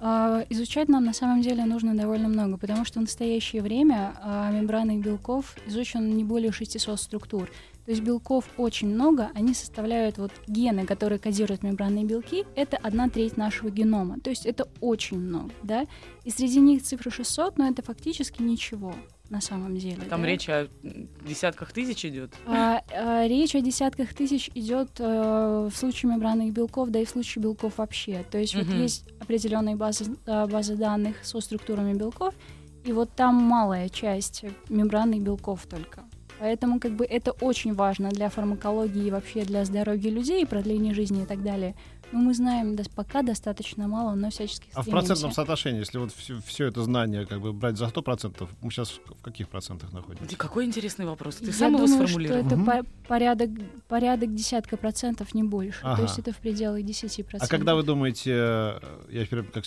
А, 0.04 0.44
Изучать 0.50 0.90
нам 0.90 1.06
на 1.06 1.14
самом 1.14 1.42
деле 1.42 1.64
нужно 1.66 1.96
довольно 1.96 2.28
много, 2.28 2.58
потому 2.58 2.84
что 2.86 3.00
в 3.00 3.04
настоящее 3.04 3.62
время 3.62 4.16
а, 4.22 4.50
мембранных 4.52 5.00
белков 5.00 5.56
изучено 5.68 6.08
не 6.08 6.24
более 6.24 6.52
600 6.52 7.00
структур. 7.00 7.48
То 7.86 7.92
есть 7.92 8.04
белков 8.04 8.46
очень 8.58 8.90
много, 8.90 9.32
они 9.34 9.54
составляют 9.54 10.18
вот 10.18 10.32
гены, 10.48 10.86
которые 10.86 11.20
кодируют 11.20 11.64
мембранные 11.64 12.06
белки, 12.06 12.46
это 12.56 12.78
одна 12.78 13.10
треть 13.10 13.38
нашего 13.38 13.70
генома. 13.70 14.20
То 14.20 14.30
есть 14.30 14.46
это 14.46 14.68
очень 14.80 15.20
много, 15.20 15.52
да. 15.64 15.86
И 16.24 16.30
среди 16.30 16.60
них 16.60 16.84
цифра 16.84 17.10
600, 17.10 17.58
но 17.58 17.68
это 17.68 17.82
фактически 17.82 18.42
ничего 18.42 18.94
на 19.32 19.40
самом 19.40 19.78
деле. 19.78 20.02
Там 20.10 20.22
да? 20.22 20.28
речь 20.28 20.50
о 20.50 20.68
десятках 20.84 21.72
тысяч 21.72 22.06
идет. 22.06 22.34
А, 22.46 22.82
а, 22.94 23.26
речь 23.28 23.56
о 23.56 23.62
десятках 23.62 24.14
тысяч 24.14 24.52
идет 24.54 24.90
э, 25.00 25.70
в 25.72 25.76
случае 25.76 26.12
мембранных 26.12 26.52
белков, 26.52 26.90
да 26.90 27.00
и 27.00 27.06
в 27.06 27.10
случае 27.10 27.42
белков 27.42 27.78
вообще. 27.78 28.26
То 28.30 28.38
есть 28.38 28.54
вот 28.56 28.68
Мгм. 28.68 28.82
есть 28.82 29.08
определенные 29.22 29.78
базы, 29.78 30.18
а, 30.28 30.48
базы 30.48 30.76
данных 30.76 31.24
со 31.24 31.40
структурами 31.40 31.94
белков, 31.94 32.36
и 32.84 32.92
вот 32.92 33.12
там 33.16 33.36
малая 33.36 33.88
часть 33.88 34.44
мембранных 34.70 35.22
белков 35.22 35.66
только. 35.66 36.04
Поэтому 36.42 36.80
как 36.80 36.94
бы 36.94 37.06
это 37.06 37.34
очень 37.34 37.76
важно 37.76 38.10
для 38.10 38.28
фармакологии 38.30 39.06
и 39.06 39.12
вообще 39.12 39.44
для 39.44 39.64
здоровья 39.64 40.10
людей, 40.10 40.44
продления 40.48 40.92
жизни 40.92 41.22
и 41.22 41.26
так 41.28 41.44
далее. 41.44 41.76
Но 42.12 42.20
мы 42.20 42.34
знаем 42.34 42.74
дос- 42.76 42.92
пока 42.94 43.22
достаточно 43.22 43.88
мало, 43.88 44.16
но 44.16 44.30
всячески 44.30 44.68
А 44.74 44.82
в 44.82 44.90
процентном 44.90 45.32
соотношении, 45.32 45.80
если 45.80 45.98
вот 45.98 46.12
все, 46.46 46.66
это 46.68 46.84
знание 46.84 47.26
как 47.26 47.40
бы 47.42 47.54
брать 47.54 47.78
за 47.78 47.86
100%, 47.86 48.50
мы 48.62 48.70
сейчас 48.72 48.90
в 48.92 49.22
каких 49.22 49.48
процентах 49.48 49.94
находимся? 49.94 50.28
Ди, 50.30 50.36
Какой 50.36 50.66
интересный 50.66 51.06
вопрос. 51.06 51.36
Ты 51.38 51.46
Я 51.48 51.54
сам 51.54 51.74
его 51.76 51.86
думаю, 51.86 52.08
сформулировал. 52.08 52.46
что 52.46 52.56
это 52.56 52.64
по- 52.66 52.86
порядок, 53.08 53.50
порядок 53.88 54.36
десятка 54.36 54.78
процентов, 54.78 55.34
не 55.34 55.44
больше. 55.44 55.80
Ага. 55.84 55.96
То 55.98 56.02
есть 56.04 56.20
это 56.20 56.32
в 56.34 56.38
пределах 56.38 56.84
10 56.84 57.20
А 57.20 57.24
процентов. 57.24 57.50
когда 57.50 57.76
вы 57.76 57.84
думаете, 57.84 58.32
э, 58.34 58.80
я 59.10 59.26
теперь 59.26 59.44
как, 59.44 59.64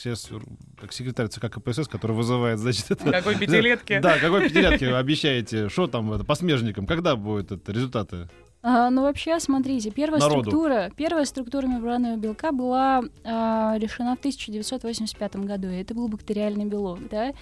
как 0.80 0.92
секретарь 0.92 1.28
ЦК 1.28 1.48
КПСС, 1.50 1.88
который 1.88 2.12
вызывает, 2.16 2.58
значит, 2.58 2.90
это... 2.90 3.10
Какой 3.10 3.36
пятилетки? 3.38 3.98
Да, 4.02 4.18
какой 4.18 4.48
пятилетки 4.48 4.84
вы 4.84 4.96
обещаете? 4.96 5.68
Что 5.70 5.86
там 5.86 6.12
это, 6.12 6.24
по 6.24 6.34
смежникам? 6.34 6.86
Когда 6.86 7.16
будут 7.16 7.52
это 7.52 7.72
результаты? 7.72 8.28
А, 8.66 8.88
ну, 8.88 9.02
вообще, 9.02 9.38
смотрите, 9.40 9.90
первая 9.90 10.18
Народу. 10.18 10.40
структура, 10.40 10.90
первая 10.96 11.26
структура 11.26 11.66
мембранного 11.66 12.16
белка 12.16 12.50
была 12.50 13.02
а, 13.22 13.74
решена 13.76 14.16
в 14.16 14.20
1985 14.20 15.36
году, 15.36 15.68
это 15.68 15.94
был 15.94 16.08
бактериальный 16.08 16.64
белок, 16.64 17.06
да. 17.10 17.34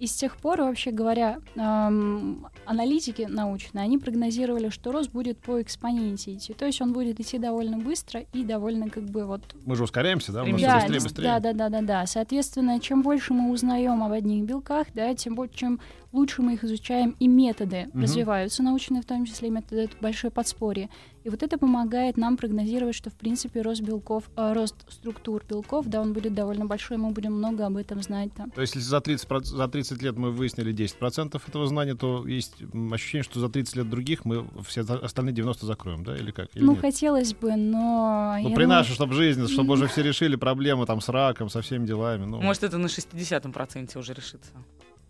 И 0.00 0.06
с 0.06 0.14
тех 0.14 0.38
пор, 0.38 0.62
вообще 0.62 0.92
говоря, 0.92 1.40
ам, 1.56 2.46
аналитики 2.64 3.26
научные, 3.28 3.82
они 3.84 3.98
прогнозировали, 3.98 4.70
что 4.70 4.92
рост 4.92 5.10
будет 5.12 5.38
по 5.38 5.60
экспоненте 5.60 6.34
идти. 6.34 6.54
То 6.54 6.64
есть 6.64 6.80
он 6.80 6.94
будет 6.94 7.20
идти 7.20 7.36
довольно 7.36 7.76
быстро 7.76 8.22
и 8.32 8.42
довольно 8.42 8.88
как 8.88 9.04
бы 9.04 9.26
вот 9.26 9.42
Мы 9.66 9.76
же 9.76 9.84
ускоряемся, 9.84 10.32
да? 10.32 10.42
Нас 10.42 10.60
Да, 10.62 10.74
быстрее, 10.76 11.00
быстрее. 11.00 11.24
Да, 11.24 11.40
да, 11.40 11.52
да, 11.52 11.68
да, 11.68 11.80
да. 11.82 12.06
Соответственно, 12.06 12.80
чем 12.80 13.02
больше 13.02 13.34
мы 13.34 13.50
узнаем 13.50 14.02
об 14.02 14.12
одних 14.12 14.44
белках, 14.44 14.86
да, 14.94 15.14
тем 15.14 15.34
больше, 15.34 15.54
чем 15.54 15.80
лучше 16.12 16.40
мы 16.40 16.54
их 16.54 16.64
изучаем, 16.64 17.14
и 17.20 17.28
методы 17.28 17.88
Мгм. 17.92 18.02
развиваются 18.02 18.62
научные, 18.62 19.02
в 19.02 19.06
том 19.06 19.26
числе 19.26 19.50
методы, 19.50 19.82
это 19.82 19.96
большое 20.00 20.30
подспорье. 20.30 20.88
И 21.22 21.28
вот 21.28 21.42
это 21.42 21.58
помогает 21.58 22.16
нам 22.16 22.36
прогнозировать, 22.36 22.94
что 22.94 23.10
в 23.10 23.14
принципе 23.14 23.60
рост 23.60 23.82
белков, 23.82 24.24
э, 24.36 24.52
рост 24.54 24.76
структур 24.88 25.44
белков, 25.46 25.86
да, 25.86 26.00
он 26.00 26.14
будет 26.14 26.34
довольно 26.34 26.64
большой, 26.64 26.96
мы 26.96 27.10
будем 27.10 27.34
много 27.34 27.66
об 27.66 27.76
этом 27.76 28.02
знать 28.02 28.32
там. 28.34 28.50
То 28.50 28.62
есть, 28.62 28.74
если 28.74 28.88
за 28.88 29.00
30, 29.00 29.28
проц- 29.28 29.44
за 29.44 29.68
30 29.68 30.00
лет 30.02 30.16
мы 30.16 30.30
выяснили 30.30 30.72
10% 30.72 31.42
этого 31.46 31.66
знания, 31.66 31.94
то 31.94 32.26
есть 32.26 32.54
ощущение, 32.90 33.22
что 33.22 33.38
за 33.38 33.50
30 33.50 33.76
лет 33.76 33.90
других 33.90 34.24
мы 34.24 34.46
все 34.66 34.80
остальные 34.80 35.34
90 35.34 35.66
закроем, 35.66 36.04
да? 36.04 36.16
Или 36.16 36.30
как? 36.30 36.48
Или 36.54 36.64
ну, 36.64 36.72
нет? 36.72 36.80
хотелось 36.80 37.34
бы, 37.34 37.54
но... 37.56 38.36
Ну, 38.38 38.48
при 38.48 38.64
думаю, 38.64 38.68
нашей, 38.68 38.94
чтобы 38.94 39.14
жизнь, 39.14 39.46
чтобы 39.46 39.74
уже 39.74 39.86
все 39.88 40.02
решили 40.02 40.36
проблемы 40.36 40.86
там 40.86 41.02
с 41.02 41.08
раком, 41.10 41.50
со 41.50 41.60
всеми 41.60 41.86
делами. 41.86 42.24
Ну, 42.24 42.40
Может, 42.40 42.64
это 42.64 42.78
на 42.78 42.86
60-м 42.86 43.52
проценте 43.52 43.98
уже 43.98 44.14
решится. 44.14 44.52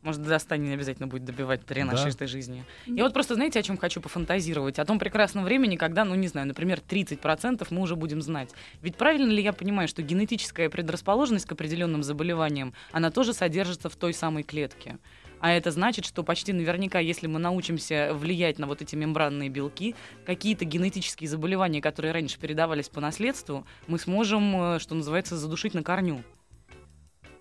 Может, 0.03 0.23
до 0.23 0.39
100 0.39 0.57
не 0.57 0.73
обязательно 0.73 1.07
будет 1.09 1.25
добивать 1.25 1.65
при 1.65 1.83
нашей 1.83 2.05
Да. 2.05 2.11
этой 2.11 2.27
жизни. 2.27 2.65
Я 2.87 3.05
вот 3.05 3.13
просто, 3.13 3.35
знаете, 3.35 3.61
о 3.61 3.63
чем 3.63 3.77
хочу 3.77 4.01
пофантазировать? 4.01 4.79
О 4.79 4.85
том 4.87 4.99
прекрасном 4.99 5.45
времени, 5.45 5.77
когда, 5.77 6.05
ну, 6.05 6.15
не 6.15 6.27
знаю, 6.29 6.47
например, 6.47 6.81
30% 6.81 7.67
мы 7.71 7.83
уже 7.83 7.97
будем 7.97 8.23
знать. 8.23 8.51
Ведь 8.81 8.97
правильно 8.97 9.31
ли 9.31 9.43
я 9.43 9.53
понимаю, 9.53 9.89
что 9.89 10.01
генетическая 10.03 10.71
предрасположенность 10.71 11.47
к 11.47 11.53
определенным 11.53 12.03
заболеваниям, 12.03 12.73
она 12.93 13.11
тоже 13.11 13.35
содержится 13.35 13.91
в 13.91 13.97
той 13.97 14.15
самой 14.15 14.43
клетке? 14.43 14.99
А 15.41 15.53
это 15.53 15.71
значит, 15.71 16.05
что 16.05 16.23
почти 16.23 16.53
наверняка, 16.53 16.99
если 16.99 17.27
мы 17.27 17.39
научимся 17.39 18.11
влиять 18.13 18.59
на 18.59 18.67
вот 18.67 18.83
эти 18.83 18.95
мембранные 18.95 19.49
белки, 19.49 19.95
какие-то 20.27 20.67
генетические 20.67 21.29
заболевания, 21.29 21.81
которые 21.81 22.13
раньше 22.13 22.39
передавались 22.39 22.91
по 22.91 23.01
наследству, 23.01 23.67
мы 23.87 23.99
сможем, 23.99 24.75
э, 24.75 24.79
что 24.79 24.95
называется, 24.95 25.39
задушить 25.39 25.73
на 25.73 25.83
корню. 25.83 26.23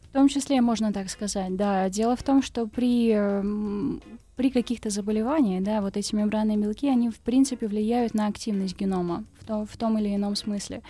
В 0.10 0.14
том 0.14 0.28
числе 0.28 0.60
можно 0.62 0.92
так 0.92 1.10
сказать, 1.10 1.56
да. 1.56 1.88
Дело 1.90 2.16
в 2.16 2.24
том, 2.24 2.42
что 2.42 2.66
при, 2.66 3.10
эм, 3.12 4.02
при 4.36 4.50
каких-то 4.50 4.90
заболеваниях, 4.90 5.64
да, 5.64 5.82
вот 5.82 5.98
эти 5.98 6.16
мембранные 6.16 6.58
белки, 6.58 6.90
они 6.90 7.10
в 7.10 7.20
принципе 7.20 7.68
влияют 7.68 8.16
на 8.16 8.26
активность 8.26 8.76
генома 8.80 9.24
в, 9.40 9.46
то- 9.46 9.66
в 9.66 9.78
том 9.78 10.00
или 10.00 10.16
ином 10.16 10.36
смысле. 10.36 10.82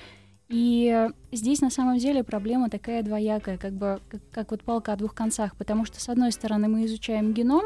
И 0.47 1.09
здесь 1.31 1.61
на 1.61 1.69
самом 1.69 1.97
деле 1.97 2.23
проблема 2.23 2.69
такая 2.69 3.03
двоякая, 3.03 3.57
как 3.57 3.73
бы 3.73 3.99
как, 4.09 4.21
как 4.31 4.51
вот 4.51 4.63
палка 4.63 4.93
о 4.93 4.95
двух 4.95 5.13
концах, 5.13 5.55
потому 5.57 5.85
что 5.85 5.99
с 5.99 6.09
одной 6.09 6.31
стороны 6.31 6.67
мы 6.69 6.85
изучаем 6.85 7.33
геном, 7.33 7.65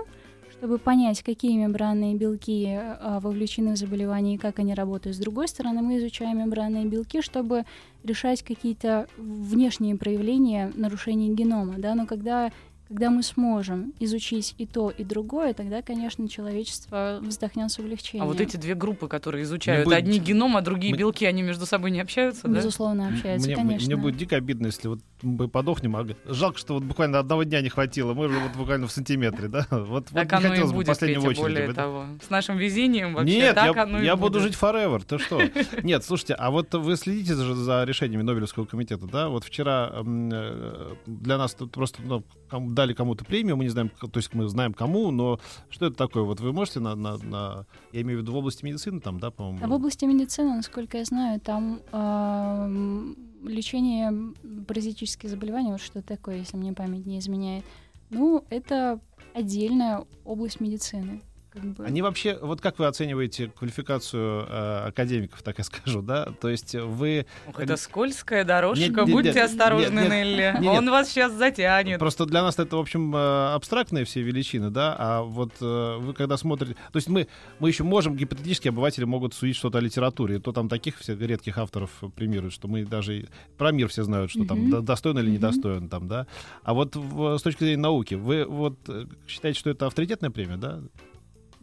чтобы 0.64 0.78
понять, 0.78 1.22
какие 1.24 1.58
мембранные 1.58 2.16
белки 2.16 2.68
э, 2.70 3.20
вовлечены 3.20 3.74
в 3.74 3.76
заболевание 3.76 4.36
и 4.36 4.38
как 4.38 4.60
они 4.60 4.74
работают. 4.74 5.18
С 5.18 5.20
другой 5.20 5.50
стороны, 5.50 5.82
мы 5.82 5.98
изучаем 5.98 6.40
мембранные 6.40 6.86
белки, 6.86 7.22
чтобы 7.22 7.66
решать 8.06 8.44
какие-то 8.44 9.10
внешние 9.18 9.98
проявления 9.98 10.72
нарушений 10.74 11.36
генома. 11.36 11.74
Да? 11.80 11.96
Но 11.96 12.06
когда 12.06 12.50
Когда 12.90 13.10
мы 13.10 13.24
сможем 13.24 13.94
изучить 14.00 14.54
и 14.58 14.66
то, 14.66 14.90
и 14.90 15.04
другое, 15.04 15.54
тогда, 15.54 15.82
конечно, 15.82 16.28
человечество 16.28 17.20
вздохнет 17.22 17.72
с 17.72 17.80
облегчением. 17.80 18.26
А 18.26 18.28
вот 18.28 18.40
эти 18.42 18.58
две 18.58 18.76
группы, 18.76 19.08
которые 19.08 19.44
изучают 19.44 19.86
будет- 19.86 19.98
одни 19.98 20.20
геном, 20.20 20.58
а 20.58 20.62
другие 20.62 20.94
Мы- 20.94 20.98
белки, 21.00 21.26
они 21.26 21.42
между 21.42 21.66
собой 21.66 21.92
не 21.92 22.02
общаются, 22.02 22.48
да? 22.48 22.56
Безусловно, 22.56 23.08
общаются, 23.08 23.48
мне, 23.48 23.56
конечно. 23.56 23.86
мне 23.88 23.96
будет 23.96 24.18
дико 24.18 24.36
обидно, 24.36 24.68
если 24.68 24.90
вот 24.90 25.00
мы 25.22 25.48
подохнем. 25.48 25.96
а 25.96 26.06
жалко, 26.26 26.58
что 26.58 26.74
вот 26.76 26.84
буквально 26.84 27.20
одного 27.20 27.44
дня 27.44 27.62
не 27.62 27.70
хватило. 27.70 28.14
Мы 28.14 28.30
же 28.30 28.38
вот 28.38 28.52
буквально 28.58 28.88
в 28.88 28.92
сантиметре, 28.92 29.48
да? 29.48 29.66
Вот, 29.72 30.08
Так 30.08 30.32
вот 30.32 30.40
не 30.42 30.46
оно 30.46 30.48
и 30.48 30.50
хотелось 30.50 30.72
бы 30.72 30.76
будет, 30.78 30.88
последней 30.88 31.16
Петя, 31.16 31.28
очереди. 31.30 31.42
более 31.42 31.74
того. 31.74 32.06
С 32.26 32.30
нашим 32.30 32.58
везением 32.58 33.14
вообще 33.16 33.38
Нет, 33.38 33.56
так 33.56 33.76
я, 33.76 33.84
оно 33.84 34.00
и 34.02 34.06
я 34.06 34.16
буду 34.16 34.40
будет. 34.40 34.44
жить 34.52 34.58
forever. 34.62 35.04
Ты 35.04 35.18
что? 35.20 35.42
Нет, 35.84 36.04
слушайте, 36.04 36.34
а 36.34 36.52
вот 36.52 36.74
вы 36.74 36.96
следите 36.98 37.36
за 37.36 37.84
решениями 37.86 38.24
Нобелевского 38.24 38.66
комитета, 38.66 39.08
да? 39.08 39.30
Вот 39.30 39.44
вчера 39.46 39.92
э, 39.94 40.94
для 41.06 41.38
нас 41.38 41.54
тут 41.54 41.72
просто 41.72 42.02
ну, 42.04 42.24
кому- 42.54 42.70
дали 42.72 42.94
кому-то 42.94 43.26
премию, 43.26 43.58
мы 43.58 43.64
не 43.64 43.70
знаем, 43.72 43.90
то 43.90 44.20
есть 44.20 44.32
мы 44.36 44.48
знаем 44.48 44.74
кому, 44.74 45.10
но 45.10 45.40
что 45.70 45.88
это 45.88 45.96
такое? 45.96 46.24
Вот 46.24 46.40
вы 46.40 46.54
можете 46.54 46.80
на, 46.80 46.94
на, 46.96 47.18
на- 47.18 47.66
я 47.92 48.02
имею 48.02 48.20
в 48.20 48.22
виду 48.22 48.32
в 48.32 48.36
области 48.36 48.64
медицины 48.64 49.00
там, 49.00 49.20
да, 49.20 49.32
по-моему? 49.32 49.60
А 49.64 49.68
в 49.68 49.72
области 49.74 50.06
медицины, 50.06 50.56
насколько 50.56 50.98
я 51.00 51.06
знаю, 51.06 51.40
там 51.40 51.80
эм, 51.92 53.18
лечение 53.44 54.34
паразитических 54.68 55.30
заболеваний, 55.30 55.72
вот 55.72 55.82
что 55.82 56.02
такое, 56.04 56.38
если 56.38 56.58
мне 56.58 56.74
память 56.74 57.08
не 57.08 57.18
изменяет, 57.18 57.66
ну, 58.12 58.46
это 58.52 59.00
отдельная 59.34 60.06
область 60.24 60.60
медицины. 60.60 61.22
Как 61.54 61.64
бы. 61.64 61.86
Они 61.86 62.02
вообще, 62.02 62.36
вот 62.42 62.62
как 62.62 62.80
вы 62.80 62.88
оцениваете 62.88 63.48
квалификацию 63.50 64.48
э, 64.50 64.88
академиков, 64.88 65.44
так 65.44 65.60
я 65.60 65.64
скажу, 65.64 66.02
да? 66.02 66.26
То 66.42 66.50
есть 66.50 66.74
вы 66.74 67.28
Ох, 67.48 67.60
это 67.60 67.78
скользкая 67.78 68.44
дорожка, 68.44 68.80
Нет, 68.84 68.96
нет, 68.96 69.12
будьте 69.12 69.34
нет, 69.34 69.38
осторожны, 69.52 70.00
нет, 70.00 70.10
нет, 70.10 70.12
Нелли. 70.12 70.56
нет. 70.62 70.78
Он 70.80 70.90
вас 70.90 71.10
сейчас 71.10 71.32
затянет. 71.34 72.00
Просто 72.00 72.26
для 72.26 72.42
нас 72.42 72.58
это, 72.58 72.76
в 72.76 72.80
общем, 72.80 73.16
э, 73.16 73.54
абстрактные 73.54 74.04
все 74.06 74.24
величины, 74.24 74.72
да, 74.72 74.96
а 74.98 75.22
вот 75.22 75.52
э, 75.62 75.98
вы 76.00 76.14
когда 76.16 76.38
смотрите... 76.38 76.74
То 76.92 76.98
есть 76.98 77.08
мы, 77.08 77.28
мы 77.60 77.70
еще 77.70 77.84
можем, 77.84 78.16
гипотетически 78.16 78.70
обыватели 78.70 79.04
могут 79.06 79.36
судить 79.36 79.56
что-то 79.56 79.78
о 79.78 79.82
литературе, 79.82 80.40
то 80.40 80.54
там 80.54 80.70
таких 80.70 80.98
всех 80.98 81.22
редких 81.22 81.60
авторов 81.60 81.92
премируют, 82.16 82.54
что 82.54 82.68
мы 82.68 82.84
даже 82.84 83.28
про 83.60 83.72
мир 83.72 83.90
все 83.90 84.04
знают, 84.04 84.32
что 84.32 84.44
там 84.46 84.58
Мгм. 84.62 84.70
до- 84.72 84.82
достойно 84.82 85.20
или 85.20 85.28
Мгм. 85.28 85.36
недостоин 85.36 85.88
там, 85.90 86.08
да. 86.08 86.26
А 86.64 86.74
вот 86.74 86.96
в- 86.96 87.38
с 87.38 87.42
точки 87.44 87.60
зрения 87.64 87.82
науки, 87.82 88.16
вы 88.16 88.46
вот 88.46 88.80
э, 88.88 89.06
считаете, 89.28 89.60
что 89.60 89.70
это 89.70 89.86
авторитетная 89.86 90.32
премия, 90.32 90.58
да? 90.58 90.80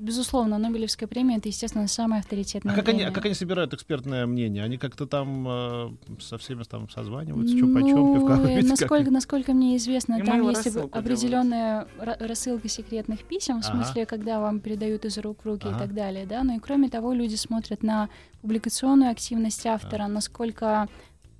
Безусловно, 0.00 0.56
Нобелевская 0.56 1.06
премия 1.06 1.36
это, 1.36 1.48
естественно, 1.48 1.86
самая 1.86 2.20
авторитетная 2.20 2.72
А 2.72 2.76
как 2.76 2.88
они, 2.88 2.98
премия. 3.00 3.10
а 3.10 3.14
как 3.14 3.26
они 3.26 3.34
собирают 3.34 3.74
экспертное 3.74 4.24
мнение? 4.26 4.64
Они 4.64 4.78
как-то 4.78 5.06
там 5.06 5.46
э, 5.46 5.90
со 6.20 6.38
всеми 6.38 6.62
там 6.62 6.88
созваниваются, 6.88 7.54
что 7.54 7.66
почем, 7.66 7.96
Ну, 7.98 8.14
пивка 8.14 8.38
как- 8.42 8.62
насколько, 8.64 9.10
насколько 9.10 9.52
мне 9.52 9.76
известно, 9.76 10.14
И 10.18 10.22
там 10.22 10.40
есть 10.48 10.66
определенная 10.66 11.86
ра- 11.98 12.26
рассылка 12.26 12.66
секретных 12.68 13.24
писем, 13.24 13.60
в 13.60 13.66
Ага. 13.68 13.76
смысле, 13.84 14.06
когда 14.06 14.40
вам 14.40 14.60
передают 14.60 15.04
из 15.04 15.18
рук 15.18 15.44
в 15.44 15.46
руки 15.46 15.68
Ага. 15.68 15.76
и 15.76 15.78
так 15.80 15.94
далее, 15.94 16.24
да. 16.24 16.42
Ну 16.44 16.56
и 16.56 16.60
кроме 16.60 16.88
того, 16.88 17.12
люди 17.12 17.34
смотрят 17.34 17.82
на 17.82 18.08
публикационную 18.40 19.10
активность 19.10 19.66
автора, 19.66 20.06
насколько 20.06 20.88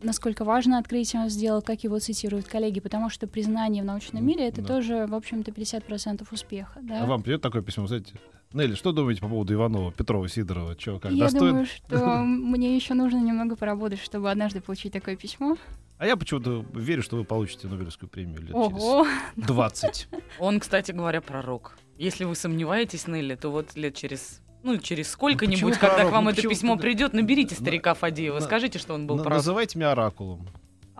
насколько 0.02 0.44
важно 0.44 0.78
открытие 0.78 1.22
он 1.22 1.28
сделал, 1.30 1.62
как 1.62 1.84
его 1.84 1.98
цитируют 1.98 2.46
коллеги, 2.46 2.80
потому 2.80 3.10
что 3.10 3.26
признание 3.26 3.82
в 3.82 3.86
научном 3.86 4.24
мире 4.26 4.48
это 4.48 4.62
да. 4.62 4.68
тоже, 4.68 5.06
в 5.06 5.14
общем-то, 5.14 5.50
50% 5.50 6.26
успеха. 6.30 6.80
Да? 6.82 7.02
А 7.02 7.06
вам 7.06 7.22
придет 7.22 7.42
такое 7.42 7.62
письмо, 7.62 7.86
знаете? 7.86 8.14
Нелли, 8.52 8.74
что 8.74 8.90
думаете 8.90 9.20
по 9.20 9.28
поводу 9.28 9.54
Иванова, 9.54 9.92
Петрова, 9.92 10.28
Сидорова? 10.28 10.74
Че, 10.74 10.98
как, 10.98 11.12
Я 11.12 11.24
достоин? 11.24 11.50
думаю, 11.50 11.66
что 11.66 12.18
мне 12.24 12.74
еще 12.74 12.94
нужно 12.94 13.18
немного 13.18 13.54
поработать, 13.54 14.00
чтобы 14.00 14.30
однажды 14.30 14.60
получить 14.60 14.92
такое 14.92 15.14
письмо. 15.14 15.56
А 15.98 16.06
я 16.06 16.16
почему-то 16.16 16.64
верю, 16.72 17.02
что 17.02 17.16
вы 17.16 17.24
получите 17.24 17.68
Нобелевскую 17.68 18.08
премию 18.08 18.40
лет 18.40 18.54
Ого! 18.54 19.04
через 19.36 19.46
20. 19.46 20.08
Он, 20.40 20.58
кстати 20.58 20.90
говоря, 20.92 21.20
пророк. 21.20 21.76
Если 21.96 22.24
вы 22.24 22.34
сомневаетесь, 22.34 23.06
Нелли, 23.06 23.34
то 23.34 23.50
вот 23.50 23.76
лет 23.76 23.94
через... 23.94 24.40
Ну, 24.62 24.76
через 24.78 25.10
сколько-нибудь, 25.10 25.60
почему 25.60 25.80
когда 25.80 25.94
пророк? 25.94 26.10
к 26.10 26.12
вам 26.12 26.24
Ну, 26.24 26.30
это 26.30 26.42
письмо 26.42 26.76
придет, 26.76 27.12
наберите 27.14 27.54
На- 27.54 27.60
старика 27.60 27.94
Фадеева, 27.94 28.36
на- 28.36 28.40
скажите, 28.40 28.78
что 28.78 28.94
он 28.94 29.06
был 29.06 29.18
прав. 29.18 29.38
Называйте 29.38 29.78
меня 29.78 29.92
оракулом. 29.92 30.46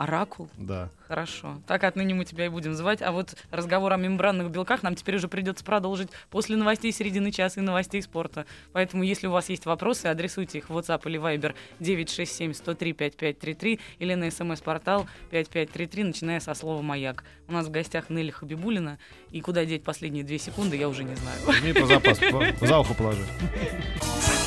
Оракул? 0.01 0.49
Да. 0.57 0.89
Хорошо. 1.09 1.61
Так 1.67 1.85
отныне 1.85 2.15
мы 2.15 2.25
тебя 2.25 2.47
и 2.47 2.49
будем 2.49 2.73
звать. 2.73 3.03
А 3.03 3.13
вот 3.13 3.37
разговор 3.51 3.93
о 3.93 3.99
мембранных 3.99 4.51
белках 4.51 4.83
нам 4.83 4.95
теперь 4.95 5.17
уже 5.17 5.29
придется 5.29 5.63
продолжить 5.63 6.09
после 6.31 6.57
новостей 6.57 6.91
середины 6.91 7.31
часа 7.31 7.61
и 7.61 7.63
новостей 7.63 8.01
спорта. 8.01 8.47
Поэтому, 8.73 9.03
если 9.03 9.27
у 9.27 9.31
вас 9.31 9.51
есть 9.51 9.67
вопросы, 9.67 10.07
адресуйте 10.07 10.57
их 10.57 10.71
в 10.71 10.79
WhatsApp 10.79 11.03
или 11.05 11.21
Viber 11.21 11.55
967-103-5533 11.81 13.79
или 13.99 14.15
на 14.15 14.31
смс-портал 14.31 15.07
5533, 15.33 16.05
начиная 16.05 16.41
со 16.41 16.55
слова 16.55 16.81
«Маяк». 16.81 17.23
У 17.47 17.53
нас 17.53 17.67
в 17.67 17.71
гостях 17.71 18.09
Нелли 18.09 18.31
Хабибулина. 18.31 18.99
И 19.33 19.43
куда 19.43 19.67
деть 19.67 19.85
последние 19.85 20.25
две 20.25 20.39
секунды, 20.39 20.79
я 20.79 20.89
уже 20.89 21.05
не 21.05 21.15
знаю. 21.15 21.39
Возьми 21.45 21.75
по 21.75 21.85
запас, 21.85 22.19
за 22.59 22.79
ухо 22.79 22.95
положи. 22.95 23.27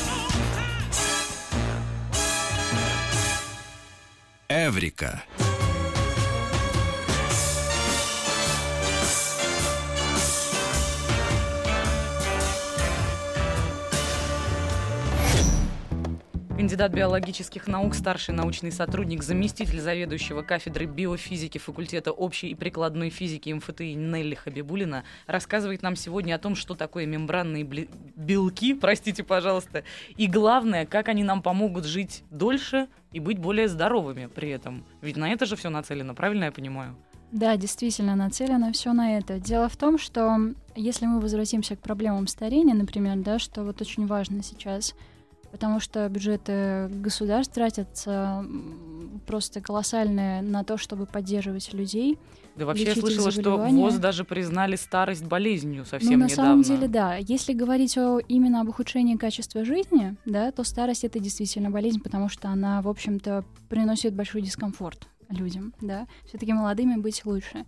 Эврика. 4.54 5.24
Кандидат 16.56 16.94
биологических 16.94 17.66
наук, 17.68 17.96
старший 17.96 18.36
научный 18.36 18.72
сотрудник, 18.72 19.24
заместитель 19.24 19.82
заведующего 19.82 20.44
кафедры 20.44 20.86
биофизики 20.86 21.58
факультета 21.58 22.12
общей 22.12 22.50
и 22.50 22.56
прикладной 22.56 23.10
физики 23.10 23.52
МФТИ 23.52 23.96
Нелли 23.96 24.36
Хабибулина 24.36 25.04
рассказывает 25.26 25.82
нам 25.82 25.96
сегодня 25.96 26.36
о 26.36 26.38
том, 26.38 26.56
что 26.56 26.76
такое 26.76 27.08
мембранные 27.08 27.64
белки, 27.64 28.74
простите, 28.82 29.24
пожалуйста, 29.24 29.84
и 30.16 30.28
главное, 30.28 30.86
как 30.86 31.10
они 31.10 31.24
нам 31.24 31.42
помогут 31.42 31.86
жить 31.86 32.24
дольше 32.30 32.88
и 33.12 33.20
быть 33.20 33.40
более 33.40 33.68
здоровыми 33.68 34.28
при 34.28 34.50
этом. 34.50 34.86
Ведь 35.02 35.18
на 35.18 35.32
это 35.32 35.48
же 35.48 35.56
все 35.56 35.72
нацелено, 35.72 36.14
правильно 36.14 36.46
я 36.46 36.52
понимаю? 36.52 36.96
Да, 37.32 37.58
действительно, 37.58 38.16
нацелено 38.16 38.72
все 38.74 38.94
на 38.94 39.18
это. 39.18 39.40
Дело 39.40 39.70
в 39.70 39.76
том, 39.76 39.98
что 39.98 40.38
если 40.76 41.08
мы 41.08 41.20
возвратимся 41.20 41.76
к 41.76 41.80
проблемам 41.80 42.28
старения, 42.28 42.76
например, 42.76 43.18
да, 43.18 43.40
что 43.40 43.64
вот 43.64 43.82
очень 43.82 44.06
важно 44.06 44.44
сейчас, 44.44 44.94
потому 45.54 45.80
что 45.80 46.10
бюджеты 46.10 46.88
государств 46.90 47.54
тратятся 47.54 48.44
просто 49.28 49.62
колоссальные 49.62 50.42
на 50.42 50.64
то, 50.64 50.78
чтобы 50.78 51.06
поддерживать 51.06 51.72
людей. 51.74 52.18
Да 52.56 52.66
вообще 52.66 52.86
я 52.86 52.96
слышала, 52.96 53.30
что. 53.30 53.58
ВОЗ 53.58 53.98
даже 53.98 54.24
признали 54.24 54.76
старость 54.76 55.24
болезнью 55.24 55.86
совсем 55.86 56.14
ну, 56.14 56.18
на 56.18 56.24
недавно. 56.24 56.44
самом 56.44 56.62
деле, 56.64 56.88
да. 56.88 57.18
Если 57.18 57.54
говорить 57.54 57.96
о, 58.00 58.18
именно 58.28 58.62
об 58.62 58.70
ухудшении 58.70 59.16
качества 59.16 59.64
жизни, 59.64 60.16
да, 60.26 60.52
то 60.52 60.64
старость 60.64 61.04
это 61.04 61.20
действительно 61.20 61.70
болезнь, 61.70 62.02
потому 62.02 62.30
что 62.30 62.50
она, 62.50 62.82
в 62.82 62.90
общем-то, 62.90 63.46
приносит 63.70 64.16
большой 64.16 64.42
дискомфорт 64.42 65.08
людям, 65.30 65.76
да. 65.82 66.08
Все-таки 66.26 66.52
молодыми 66.52 66.96
быть 67.00 67.24
лучше. 67.26 67.66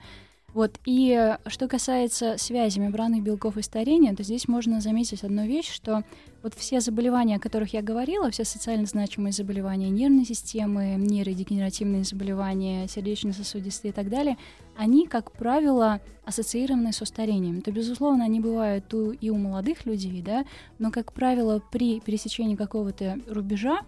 Вот. 0.55 0.79
И 0.85 1.11
э, 1.11 1.37
что 1.49 1.67
касается 1.67 2.37
связи 2.37 2.79
мембранных 2.79 3.21
белков 3.21 3.57
и 3.57 3.61
старения, 3.61 4.15
то 4.15 4.23
здесь 4.23 4.47
можно 4.47 4.79
заметить 4.79 5.21
одну 5.25 5.45
вещь, 5.45 5.69
что 5.69 6.05
вот 6.43 6.53
все 6.53 6.79
заболевания, 6.79 7.35
о 7.35 7.39
которых 7.39 7.73
я 7.73 7.81
говорила, 7.81 8.31
все 8.31 8.45
социально 8.45 8.85
значимые 8.85 9.33
заболевания 9.33 9.89
нервной 9.89 10.23
системы, 10.23 10.95
нейродегенеративные 10.97 12.05
заболевания, 12.05 12.87
сердечно-сосудистые 12.87 13.89
и 13.89 13.93
так 13.93 14.09
далее, 14.09 14.37
они, 14.77 15.07
как 15.07 15.33
правило, 15.33 15.99
ассоциированы 16.23 16.93
со 16.93 17.03
старением. 17.03 17.61
То, 17.61 17.73
безусловно, 17.73 18.23
они 18.23 18.39
бывают 18.39 18.93
у, 18.93 19.11
и 19.11 19.29
у 19.29 19.35
молодых 19.35 19.85
людей, 19.85 20.21
да, 20.21 20.45
но, 20.79 20.89
как 20.89 21.11
правило, 21.11 21.61
при 21.69 21.99
пересечении 21.99 22.55
какого-то 22.55 23.19
рубежа 23.27 23.81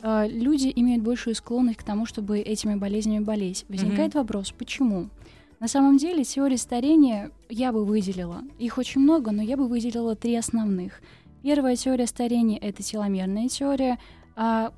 э, 0.00 0.28
люди 0.30 0.72
имеют 0.74 1.02
большую 1.04 1.34
склонность 1.34 1.80
к 1.80 1.82
тому, 1.82 2.06
чтобы 2.06 2.38
этими 2.38 2.74
болезнями 2.74 3.22
болеть. 3.22 3.66
Возникает 3.68 4.14
вопрос, 4.14 4.54
почему? 4.56 5.10
На 5.58 5.68
самом 5.68 5.96
деле 5.96 6.22
теории 6.24 6.56
старения 6.56 7.30
я 7.48 7.72
бы 7.72 7.84
выделила. 7.84 8.42
Их 8.58 8.78
очень 8.78 9.00
много, 9.00 9.32
но 9.32 9.42
я 9.42 9.56
бы 9.56 9.68
выделила 9.68 10.14
три 10.14 10.36
основных. 10.36 11.00
Первая 11.42 11.76
теория 11.76 12.06
старения— 12.06 12.58
это 12.60 12.82
теломерная 12.82 13.48
теория, 13.48 13.98
а, 14.34 14.72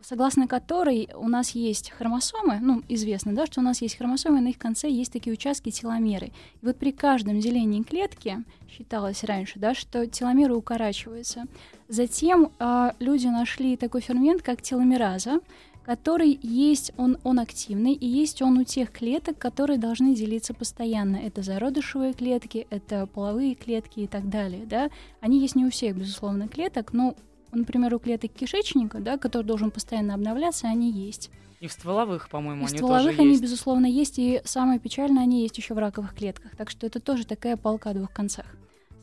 согласно 0.00 0.48
которой 0.48 1.10
у 1.14 1.28
нас 1.28 1.50
есть 1.50 1.90
хромосомы, 1.90 2.58
ну, 2.60 2.82
известно, 2.88 3.34
да, 3.34 3.46
что 3.46 3.60
у 3.60 3.62
нас 3.62 3.82
есть 3.82 3.98
хромосомы, 3.98 4.40
на 4.40 4.48
их 4.48 4.58
конце 4.58 4.88
есть 4.88 5.12
такие 5.12 5.32
участки 5.32 5.70
теломеры. 5.70 6.32
И 6.62 6.66
вот 6.66 6.78
при 6.78 6.92
каждом 6.92 7.40
делении 7.40 7.82
клетки, 7.82 8.42
считалось 8.70 9.24
раньше, 9.24 9.58
да, 9.58 9.74
что 9.74 10.06
теломеры 10.06 10.54
укорачиваются. 10.54 11.44
Затем 11.88 12.52
а, 12.58 12.94
люди 12.98 13.26
нашли 13.26 13.76
такой 13.76 14.00
фермент, 14.00 14.42
как 14.42 14.62
теломераза, 14.62 15.40
который 15.84 16.38
есть, 16.42 16.92
он, 16.96 17.18
он 17.24 17.38
активный, 17.38 17.94
и 17.94 18.06
есть 18.06 18.42
он 18.42 18.58
у 18.58 18.64
тех 18.64 18.90
клеток, 18.92 19.38
которые 19.38 19.78
должны 19.78 20.14
делиться 20.14 20.54
постоянно. 20.54 21.16
Это 21.16 21.42
зародышевые 21.42 22.12
клетки, 22.12 22.66
это 22.70 23.06
половые 23.06 23.54
клетки 23.54 24.00
и 24.00 24.06
так 24.06 24.28
далее, 24.28 24.66
да. 24.66 24.90
Они 25.20 25.40
есть 25.40 25.56
не 25.56 25.64
у 25.64 25.70
всех, 25.70 25.96
безусловно, 25.96 26.48
клеток, 26.48 26.92
но, 26.92 27.14
например, 27.52 27.94
у 27.94 27.98
клеток 27.98 28.32
кишечника, 28.32 28.98
да, 28.98 29.18
который 29.18 29.46
должен 29.46 29.70
постоянно 29.70 30.14
обновляться, 30.14 30.68
они 30.68 30.90
есть. 30.90 31.30
И 31.60 31.66
в 31.66 31.72
стволовых, 31.72 32.30
по-моему, 32.30 32.66
они 32.66 32.78
стволовых 32.78 33.02
тоже 33.04 33.20
они, 33.20 33.30
есть. 33.30 33.42
безусловно, 33.42 33.86
есть, 33.86 34.18
и 34.18 34.40
самое 34.44 34.78
печальное, 34.80 35.24
они 35.24 35.42
есть 35.42 35.58
еще 35.58 35.74
в 35.74 35.78
раковых 35.78 36.14
клетках. 36.14 36.56
Так 36.56 36.70
что 36.70 36.86
это 36.86 37.00
тоже 37.00 37.26
такая 37.26 37.56
палка 37.58 37.90
о 37.90 37.94
двух 37.94 38.10
концах. 38.12 38.46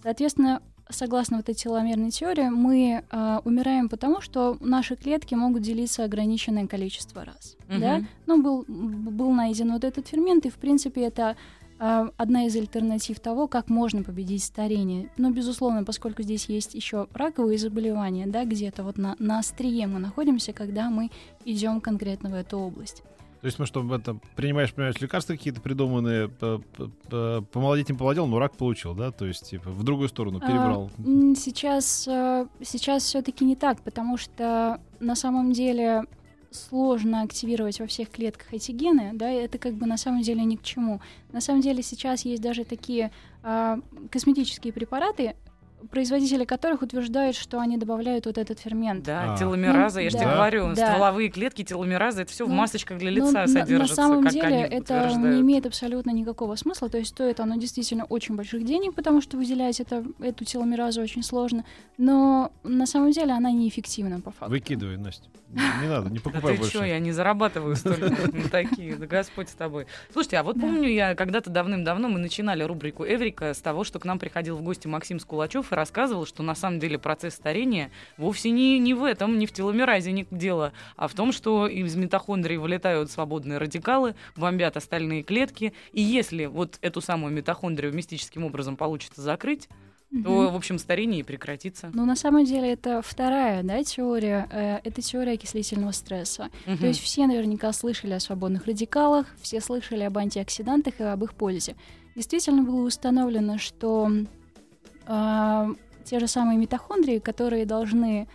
Соответственно, 0.01 0.61
согласно 0.89 1.37
вот 1.37 1.49
этой 1.49 1.55
теломерной 1.55 2.11
теории, 2.11 2.49
мы 2.49 3.03
а, 3.09 3.41
умираем 3.45 3.89
потому, 3.89 4.21
что 4.21 4.57
наши 4.59 4.95
клетки 4.95 5.35
могут 5.35 5.61
делиться 5.61 6.03
ограниченное 6.03 6.67
количество 6.67 7.25
раз. 7.25 7.55
Мгм. 7.67 7.79
Да? 7.79 8.01
Ну, 8.25 8.41
был, 8.41 8.65
был 8.67 9.31
найден 9.31 9.71
вот 9.71 9.83
этот 9.83 10.07
фермент, 10.07 10.45
и, 10.45 10.49
в 10.49 10.55
принципе, 10.55 11.01
это 11.01 11.35
а, 11.79 12.09
одна 12.17 12.45
из 12.45 12.55
альтернатив 12.55 13.19
того, 13.19 13.47
как 13.47 13.69
можно 13.69 14.03
победить 14.03 14.43
старение. 14.43 15.09
Но, 15.17 15.29
безусловно, 15.31 15.83
поскольку 15.83 16.23
здесь 16.23 16.49
есть 16.49 16.73
еще 16.73 17.07
раковые 17.13 17.57
заболевания, 17.57 18.25
да, 18.25 18.45
где-то 18.45 18.83
вот 18.83 18.97
на, 18.97 19.15
на 19.19 19.39
острие 19.39 19.87
мы 19.87 19.99
находимся, 19.99 20.53
когда 20.53 20.89
мы 20.89 21.11
идем 21.45 21.81
конкретно 21.81 22.29
в 22.29 22.33
эту 22.33 22.57
область. 22.57 23.03
То 23.41 23.45
есть 23.45 23.59
мы 23.59 23.65
что, 23.65 23.95
это, 23.95 24.19
принимаешь, 24.35 24.73
понимаешь, 24.73 24.99
лекарства 24.99 25.33
какие-то 25.33 25.61
придуманные, 25.61 26.29
помолодеть 27.51 27.89
не 27.89 27.95
помолодел, 27.95 28.27
но 28.27 28.39
рак 28.39 28.57
получил, 28.57 28.93
да? 28.95 29.11
То 29.11 29.25
есть, 29.25 29.49
типа, 29.49 29.69
в 29.69 29.83
другую 29.83 30.09
сторону 30.09 30.39
перебрал. 30.39 30.91
А, 30.97 31.01
м, 31.01 31.35
Сейчас, 31.35 32.07
э, 32.07 32.47
сейчас 32.63 33.03
все-таки 33.03 33.45
не 33.45 33.55
так, 33.55 33.81
потому 33.81 34.17
что 34.17 34.81
на 34.99 35.15
самом 35.15 35.51
деле 35.51 36.03
сложно 36.51 37.21
активировать 37.21 37.79
во 37.79 37.87
всех 37.87 38.09
клетках 38.09 38.53
эти 38.53 38.71
гены, 38.71 39.11
да, 39.13 39.31
и 39.31 39.35
это 39.35 39.57
как 39.57 39.73
бы 39.73 39.85
на 39.85 39.97
самом 39.97 40.21
деле 40.21 40.43
ни 40.43 40.55
к 40.55 40.63
чему. 40.63 41.01
На 41.31 41.41
самом 41.41 41.61
деле 41.61 41.83
сейчас 41.83 42.25
есть 42.25 42.41
даже 42.41 42.63
такие 42.63 43.11
а, 43.43 43.79
косметические 44.09 44.73
препараты, 44.73 45.35
производители 45.91 46.43
которых 46.45 46.81
утверждают, 46.81 47.35
что 47.35 47.59
они 47.59 47.77
добавляют 47.77 48.25
вот 48.25 48.37
этот 48.37 48.59
фермент. 48.59 49.03
Да, 49.03 49.33
А. 49.33 49.37
теломераза, 49.37 49.99
Ну, 49.99 50.03
я 50.03 50.09
же 50.09 50.17
да, 50.17 50.23
тебе 50.23 50.33
говорю, 50.33 50.73
да. 50.73 50.87
стволовые 50.93 51.29
клетки, 51.29 51.63
теломераза, 51.63 52.23
это 52.23 52.31
все 52.31 52.45
в 52.45 52.49
Ну, 52.49 52.55
масочках 52.55 52.97
для 52.97 53.11
Но 53.11 53.17
лица 53.17 53.31
на- 53.33 53.41
на, 53.41 53.47
содержится, 53.47 53.95
самом 53.95 54.23
как 54.23 54.33
деле 54.33 54.47
они 54.47 54.57
это 54.63 54.97
утверждают. 54.97 55.35
не 55.35 55.41
имеет 55.41 55.65
абсолютно 55.65 56.11
никакого 56.11 56.55
смысла, 56.55 56.89
то 56.89 56.97
есть 56.97 57.11
стоит 57.11 57.39
оно 57.39 57.55
действительно 57.57 58.05
очень 58.05 58.35
больших 58.35 58.65
денег, 58.65 58.95
потому 58.95 59.21
что 59.21 59.37
выделять 59.37 59.79
это, 59.79 60.03
эту 60.19 60.45
теломеразу 60.45 61.01
очень 61.01 61.23
сложно, 61.23 61.63
но 61.97 62.51
на 62.63 62.85
самом 62.85 63.11
деле 63.11 63.31
она 63.33 63.51
неэффективна 63.51 64.19
по 64.21 64.31
факту. 64.31 64.49
Выкидывай, 64.51 64.97
Настя. 64.97 65.27
Не, 65.49 65.61
не 65.83 65.87
надо, 65.87 66.09
не 66.09 66.17
Да 66.17 66.21
покупай 66.23 66.53
ты 66.55 66.59
больше. 66.59 66.75
что, 66.77 66.83
я 66.85 66.99
не 66.99 67.13
зарабатываю 67.13 67.75
столько 67.77 68.09
на 68.09 68.49
такие, 68.49 68.95
да 68.97 69.05
Господь 69.05 69.47
с 69.47 69.53
тобой. 69.53 69.87
Слушайте, 70.11 70.37
а 70.37 70.43
вот 70.43 70.55
Да. 70.55 70.61
помню 70.61 70.89
я 70.89 71.15
когда-то 71.15 71.49
давным-давно 71.49 72.09
мы 72.09 72.19
начинали 72.19 72.63
рубрику 72.63 73.05
«Эврика» 73.05 73.53
с 73.53 73.59
того, 73.61 73.85
что 73.85 73.97
к 73.99 74.03
нам 74.05 74.19
приходил 74.19 74.57
в 74.57 74.61
гости 74.61 74.87
Максим 74.87 75.19
Скулачев 75.21 75.66
и 75.71 75.75
рассказывал, 75.75 76.25
что 76.25 76.43
на 76.43 76.55
самом 76.55 76.79
деле 76.79 76.97
процесс 76.97 77.35
старения 77.35 77.91
вовсе 78.17 78.49
не, 78.51 78.79
не 78.79 78.93
в 78.93 79.03
этом, 79.03 79.37
не 79.37 79.45
в 79.45 79.51
теломеразе 79.51 80.11
не 80.11 80.27
дело, 80.31 80.73
а 80.95 81.07
в 81.07 81.13
том, 81.13 81.31
что 81.31 81.67
из 81.67 81.95
митохондрий 81.95 82.57
вылетают 82.57 83.11
свободные 83.11 83.57
радикалы, 83.57 84.15
бомбят 84.35 84.77
остальные 84.77 85.23
клетки, 85.23 85.73
и 85.91 86.01
если 86.01 86.45
вот 86.45 86.77
эту 86.81 87.01
самую 87.01 87.33
митохондрию 87.33 87.93
мистическим 87.93 88.45
образом 88.45 88.77
получится 88.77 89.21
закрыть, 89.21 89.67
то, 90.23 90.49
в 90.49 90.55
общем, 90.55 90.79
старение 90.79 91.19
и 91.19 91.23
прекратится. 91.23 91.91
Ну, 91.93 92.05
на 92.05 92.15
самом 92.15 92.45
деле, 92.45 92.71
это 92.71 93.01
вторая 93.01 93.61
да, 93.63 93.83
теория, 93.83 94.47
э, 94.51 94.79
это 94.83 95.01
теория 95.01 95.33
окислительного 95.33 95.91
стресса. 95.91 96.49
Мгм. 96.65 96.77
То 96.77 96.87
есть 96.87 97.01
все 97.01 97.27
наверняка 97.27 97.73
слышали 97.73 98.13
о 98.13 98.19
свободных 98.19 98.65
радикалах, 98.65 99.27
все 99.41 99.59
слышали 99.59 100.03
об 100.03 100.17
антиоксидантах 100.17 100.99
и 100.99 101.03
об 101.03 101.23
их 101.23 101.33
пользе. 101.33 101.75
Действительно 102.15 102.63
было 102.63 102.85
установлено, 102.85 103.57
что 103.57 104.09
те 106.03 106.19
же 106.19 106.27
самые 106.27 106.57
митохондрии, 106.57 107.19
которые 107.19 107.65
должны 107.65 108.27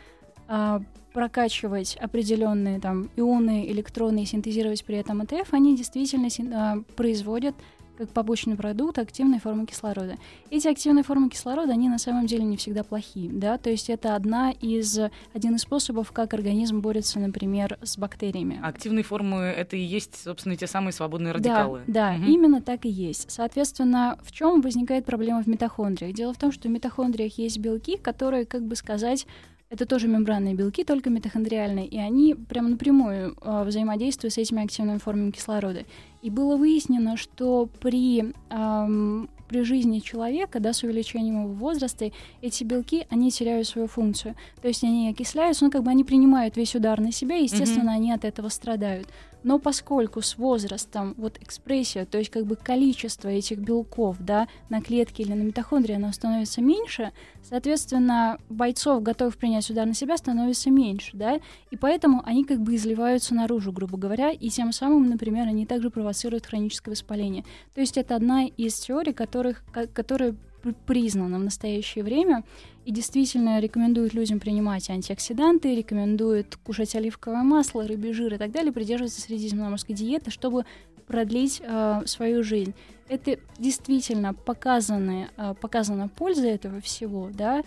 а, 0.48 0.82
прокачивать 1.12 1.96
определенные 1.96 2.80
там 2.80 3.08
ионы, 3.16 3.66
электроны 3.70 4.22
и 4.22 4.26
синтезировать 4.26 4.84
при 4.84 4.98
этом 4.98 5.20
АТФ, 5.22 5.52
они 5.52 5.76
действительно 5.76 6.30
син- 6.30 6.52
а, 6.52 6.82
производят 6.96 7.54
как 7.98 8.08
побочный 8.10 8.56
продукт 8.56 8.98
активной 8.98 9.38
формы 9.38 9.66
кислорода. 9.66 10.16
Эти 10.50 10.68
активные 10.68 11.02
формы 11.04 11.28
кислорода, 11.28 11.72
они 11.72 11.88
на 11.88 11.98
самом 11.98 12.26
деле 12.26 12.44
не 12.44 12.56
всегда 12.56 12.82
плохие, 12.84 13.30
да, 13.32 13.58
то 13.58 13.70
есть 13.70 13.90
это 13.90 14.14
одна 14.16 14.50
из, 14.50 14.98
один 15.34 15.56
из 15.56 15.62
способов, 15.62 16.10
как 16.12 16.34
организм 16.34 16.80
борется, 16.80 17.18
например, 17.20 17.78
с 17.82 17.98
бактериями. 17.98 18.60
Активные 18.62 19.02
формы 19.04 19.36
это 19.36 19.76
и 19.76 19.80
есть, 19.80 20.22
собственно, 20.22 20.56
те 20.56 20.66
самые 20.66 20.92
свободные 20.92 21.32
Да, 21.34 21.38
радикалы. 21.38 21.82
да, 21.86 22.12
Мгм. 22.12 22.26
именно 22.26 22.62
так 22.62 22.84
и 22.84 22.88
есть. 22.88 23.30
Соответственно, 23.30 24.18
в 24.22 24.32
чем 24.32 24.60
возникает 24.60 25.04
проблема 25.04 25.42
в 25.42 25.46
митохондриях? 25.46 26.14
Дело 26.14 26.32
в 26.32 26.38
том, 26.38 26.52
что 26.52 26.68
в 26.68 26.70
митохондриях 26.70 27.38
есть 27.38 27.58
белки, 27.58 27.96
которые, 27.96 28.46
как 28.46 28.64
бы 28.66 28.76
сказать, 28.76 29.26
это 29.72 29.86
тоже 29.86 30.06
мембранные 30.06 30.54
белки, 30.54 30.84
только 30.84 31.08
митохондриальные, 31.08 31.86
и 31.86 31.98
они 31.98 32.34
прям 32.34 32.70
напрямую 32.72 33.34
э, 33.40 33.64
взаимодействуют 33.64 34.34
с 34.34 34.38
этими 34.38 34.62
активными 34.62 34.98
формами 34.98 35.30
кислорода. 35.30 35.86
И 36.20 36.28
было 36.28 36.56
выяснено, 36.58 37.16
что 37.16 37.70
при, 37.80 38.34
ам, 38.50 39.30
при 39.48 39.62
жизни 39.62 40.00
человека, 40.00 40.60
да, 40.60 40.74
с 40.74 40.82
увеличением 40.82 41.44
его 41.44 41.54
возраста, 41.54 42.10
эти 42.42 42.64
белки, 42.64 43.06
они 43.08 43.30
теряют 43.30 43.66
свою 43.66 43.88
функцию. 43.88 44.34
То 44.60 44.68
есть 44.68 44.84
они 44.84 45.08
окисляются, 45.08 45.64
ну, 45.64 45.70
как 45.70 45.84
бы 45.84 45.90
они 45.90 46.04
принимают 46.04 46.58
весь 46.58 46.76
удар 46.76 47.00
на 47.00 47.10
себя, 47.10 47.36
и, 47.36 47.44
естественно, 47.44 47.92
они 47.92 48.12
от 48.12 48.26
этого 48.26 48.50
страдают. 48.50 49.08
Но 49.42 49.58
поскольку 49.58 50.22
с 50.22 50.38
возрастом 50.38 51.14
вот 51.16 51.38
экспрессия, 51.40 52.04
то 52.06 52.18
есть 52.18 52.30
как 52.30 52.46
бы 52.46 52.56
количество 52.56 53.28
этих 53.28 53.58
белков, 53.58 54.16
да, 54.20 54.48
на 54.68 54.80
клетке 54.80 55.22
или 55.24 55.32
на 55.32 55.42
митохондрии, 55.42 55.96
оно 55.96 56.12
становится 56.12 56.60
меньше, 56.60 57.12
соответственно, 57.42 58.38
бойцов, 58.48 59.02
готовых 59.02 59.36
принять 59.36 59.68
удар 59.70 59.86
на 59.86 59.94
себя, 59.94 60.16
становится 60.16 60.70
меньше, 60.70 61.10
да, 61.16 61.40
и 61.70 61.76
поэтому 61.76 62.22
они 62.24 62.44
как 62.44 62.60
бы 62.60 62.74
изливаются 62.76 63.34
наружу, 63.34 63.72
грубо 63.72 63.98
говоря, 63.98 64.30
и 64.30 64.48
тем 64.48 64.72
самым, 64.72 65.08
например, 65.08 65.48
они 65.48 65.66
также 65.66 65.90
провоцируют 65.90 66.46
хроническое 66.46 66.92
воспаление. 66.92 67.44
То 67.74 67.80
есть 67.80 67.96
это 67.96 68.16
одна 68.16 68.44
из 68.44 68.74
теорий, 68.78 69.12
которых, 69.12 69.64
ко- 69.72 69.86
которая 69.86 70.34
пр- 70.62 70.74
признана 70.86 71.38
в 71.38 71.42
настоящее 71.44 72.04
время 72.04 72.44
и 72.84 72.90
действительно 72.90 73.60
рекомендует 73.60 74.14
людям 74.14 74.40
принимать 74.40 74.90
антиоксиданты, 74.90 75.74
рекомендует 75.74 76.56
кушать 76.56 76.94
оливковое 76.94 77.42
масло, 77.42 77.86
рыбий 77.86 78.12
жир 78.12 78.34
и 78.34 78.38
так 78.38 78.50
далее, 78.50 78.72
придерживаться 78.72 79.20
средиземноморской 79.20 79.94
диеты, 79.94 80.30
чтобы 80.30 80.64
продлить 81.06 81.60
э, 81.62 82.02
свою 82.06 82.42
жизнь. 82.42 82.74
Это 83.08 83.38
действительно 83.58 84.34
показаны, 84.34 85.28
э, 85.36 85.54
показана 85.60 86.08
польза 86.08 86.48
этого 86.48 86.80
всего, 86.80 87.30
да, 87.32 87.62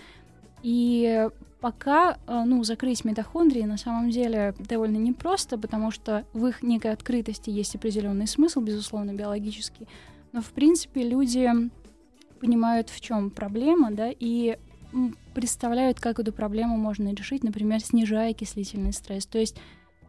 и 0.64 1.30
пока, 1.62 2.18
э, 2.28 2.44
ну, 2.46 2.64
закрыть 2.64 3.06
митохондрии 3.06 3.64
на 3.64 3.78
самом 3.78 4.10
деле 4.10 4.54
довольно 4.58 4.98
непросто, 4.98 5.58
потому 5.58 5.92
что 5.92 6.26
в 6.34 6.46
их 6.48 6.64
некой 6.64 6.92
открытости 6.92 7.50
есть 7.50 7.76
определенный 7.76 8.28
смысл, 8.28 8.62
безусловно, 8.62 9.14
биологический, 9.14 9.88
но, 10.32 10.42
в 10.42 10.50
принципе, 10.50 11.04
люди 11.04 11.50
понимают, 12.40 12.90
в 12.90 13.00
чем 13.00 13.30
проблема, 13.30 13.92
да, 13.92 14.10
и 14.12 14.58
представляют, 15.34 16.00
как 16.00 16.20
эту 16.20 16.32
проблему 16.32 16.78
можно 16.78 17.14
решить, 17.14 17.44
например, 17.44 17.80
снижая 17.82 18.32
окислительный 18.32 18.94
стресс. 18.94 19.26
То 19.26 19.38
есть 19.40 19.58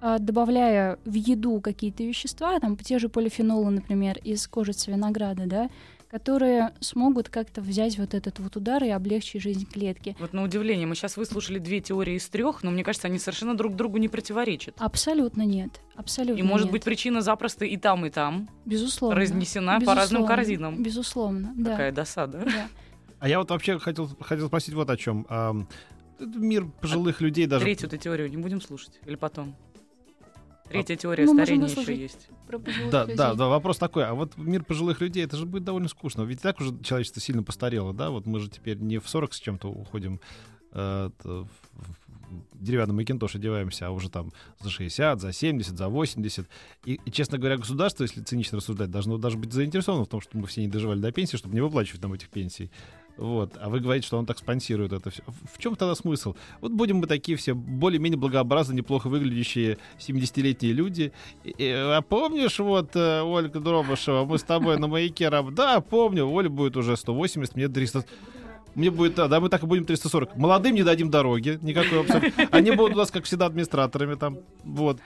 а, 0.00 0.18
добавляя 0.18 0.98
в 1.04 1.14
еду 1.14 1.60
какие-то 1.60 2.02
вещества, 2.04 2.58
там 2.60 2.76
те 2.76 2.98
же 2.98 3.08
полифенолы, 3.08 3.70
например, 3.70 4.18
из 4.22 4.46
кожицы 4.46 4.90
винограда, 4.90 5.46
да, 5.46 5.70
которые 6.10 6.72
смогут 6.80 7.28
как-то 7.28 7.60
взять 7.60 7.98
вот 7.98 8.14
этот 8.14 8.38
вот 8.38 8.56
удар 8.56 8.82
и 8.84 8.90
облегчить 8.90 9.42
жизнь 9.42 9.66
клетки. 9.66 10.14
Вот 10.20 10.32
на 10.32 10.44
удивление, 10.44 10.86
мы 10.86 10.94
сейчас 10.94 11.16
выслушали 11.16 11.58
две 11.58 11.80
теории 11.80 12.14
из 12.14 12.28
трех, 12.28 12.62
но 12.62 12.70
мне 12.70 12.84
кажется, 12.84 13.08
они 13.08 13.18
совершенно 13.18 13.56
друг 13.56 13.74
другу 13.74 13.96
не 13.98 14.08
противоречат. 14.08 14.76
Абсолютно 14.78 15.42
нет. 15.42 15.80
Абсолютно 15.96 16.38
И 16.38 16.42
может 16.44 16.66
нет. 16.66 16.72
быть 16.72 16.84
причина 16.84 17.22
запросто 17.22 17.64
и 17.64 17.76
там, 17.76 18.06
и 18.06 18.10
там 18.10 18.48
безусловно. 18.64 19.18
разнесена 19.18 19.80
по 19.80 19.94
разным 19.94 20.22
Безусловно. 20.22 20.26
корзинам. 20.28 20.82
Безусловно, 20.82 21.52
да. 21.56 21.70
Какая 21.72 21.92
досада. 21.92 22.38
да. 22.44 22.68
А 23.18 23.28
я 23.28 23.38
вот 23.38 23.50
вообще 23.50 23.78
хотел, 23.78 24.08
хотел 24.20 24.46
спросить 24.48 24.74
вот 24.74 24.90
о 24.90 24.96
чем. 24.96 25.26
мир 26.18 26.66
пожилых 26.80 27.20
людей 27.20 27.46
даже... 27.46 27.64
Третью-то 27.64 27.98
теорию 27.98 28.28
не 28.30 28.36
будем 28.36 28.60
слушать? 28.60 29.00
Или 29.04 29.16
потом? 29.16 29.56
Третья 30.68 30.96
теория 30.96 31.26
мы 31.26 31.34
можем 31.34 31.44
старения 31.44 31.68
еще 31.68 31.94
есть. 31.94 32.28
Да, 32.90 33.02
людей. 33.02 33.16
да, 33.16 33.34
да, 33.34 33.46
вопрос 33.46 33.78
такой. 33.78 34.04
А 34.04 34.14
вот 34.14 34.36
мир 34.36 34.64
пожилых 34.64 35.00
людей, 35.00 35.24
это 35.24 35.36
же 35.36 35.46
будет 35.46 35.64
довольно 35.64 35.88
скучно. 35.88 36.22
Ведь 36.22 36.42
так 36.42 36.60
уже 36.60 36.76
человечество 36.82 37.20
сильно 37.20 37.42
постарело, 37.42 37.92
да? 37.92 38.10
Вот 38.10 38.26
мы 38.26 38.40
же 38.40 38.50
теперь 38.50 38.78
не 38.78 38.98
в 38.98 39.08
40 39.08 39.32
с 39.32 39.38
чем-то 39.38 39.68
уходим 39.68 40.20
э, 40.72 41.10
в 41.22 41.48
деревянном 42.54 42.96
макинтош 42.96 43.36
одеваемся, 43.36 43.86
а 43.86 43.90
уже 43.90 44.10
там 44.10 44.32
за 44.60 44.70
60, 44.70 45.20
за 45.20 45.32
70, 45.32 45.76
за 45.76 45.88
80. 45.88 46.48
И, 46.84 47.00
и, 47.04 47.10
честно 47.10 47.38
говоря, 47.38 47.56
государство, 47.56 48.02
если 48.02 48.22
цинично 48.22 48.58
рассуждать, 48.58 48.90
должно 48.90 49.18
даже 49.18 49.38
быть 49.38 49.52
заинтересовано 49.52 50.04
в 50.04 50.08
том, 50.08 50.20
чтобы 50.20 50.42
мы 50.42 50.46
все 50.48 50.62
не 50.62 50.68
доживали 50.68 51.00
до 51.00 51.12
пенсии, 51.12 51.36
чтобы 51.36 51.54
не 51.54 51.60
выплачивать 51.60 52.02
нам 52.02 52.12
этих 52.12 52.28
пенсий. 52.28 52.70
Вот. 53.16 53.52
А 53.60 53.68
вы 53.68 53.80
говорите, 53.80 54.06
что 54.06 54.18
он 54.18 54.26
так 54.26 54.38
спонсирует 54.38 54.92
это 54.92 55.10
все. 55.10 55.22
В 55.52 55.58
чем 55.58 55.74
тогда 55.74 55.94
смысл? 55.94 56.34
Вот 56.60 56.72
будем 56.72 56.98
мы 56.98 57.06
такие 57.06 57.36
все 57.38 57.54
более-менее 57.54 58.18
благообразные, 58.18 58.76
неплохо 58.76 59.08
выглядящие 59.08 59.78
70-летние 59.98 60.72
люди. 60.72 61.12
И- 61.44 61.54
а 61.64 62.02
помнишь, 62.02 62.58
вот, 62.58 62.94
э, 62.94 63.22
Ольга 63.22 63.60
Дробышева, 63.60 64.24
мы 64.24 64.38
с 64.38 64.42
тобой 64.42 64.78
на 64.78 64.86
маяке 64.86 65.28
раб... 65.28 65.50
Да, 65.54 65.80
помню, 65.80 66.26
Оля 66.28 66.48
будет 66.50 66.76
уже 66.76 66.96
180, 66.96 67.56
мне 67.56 67.68
300... 67.68 68.04
Мне 68.74 68.90
будет, 68.90 69.14
да, 69.14 69.26
да, 69.26 69.40
мы 69.40 69.48
так 69.48 69.62
и 69.62 69.66
будем 69.66 69.86
340. 69.86 70.36
Молодым 70.36 70.74
не 70.74 70.82
дадим 70.82 71.10
дороги, 71.10 71.58
никакой 71.62 72.00
опции. 72.00 72.34
Они 72.50 72.70
будут 72.72 72.94
у 72.94 72.98
нас, 72.98 73.10
как 73.10 73.24
всегда, 73.24 73.46
администраторами 73.46 74.16
там, 74.16 74.38
вот. 74.64 74.98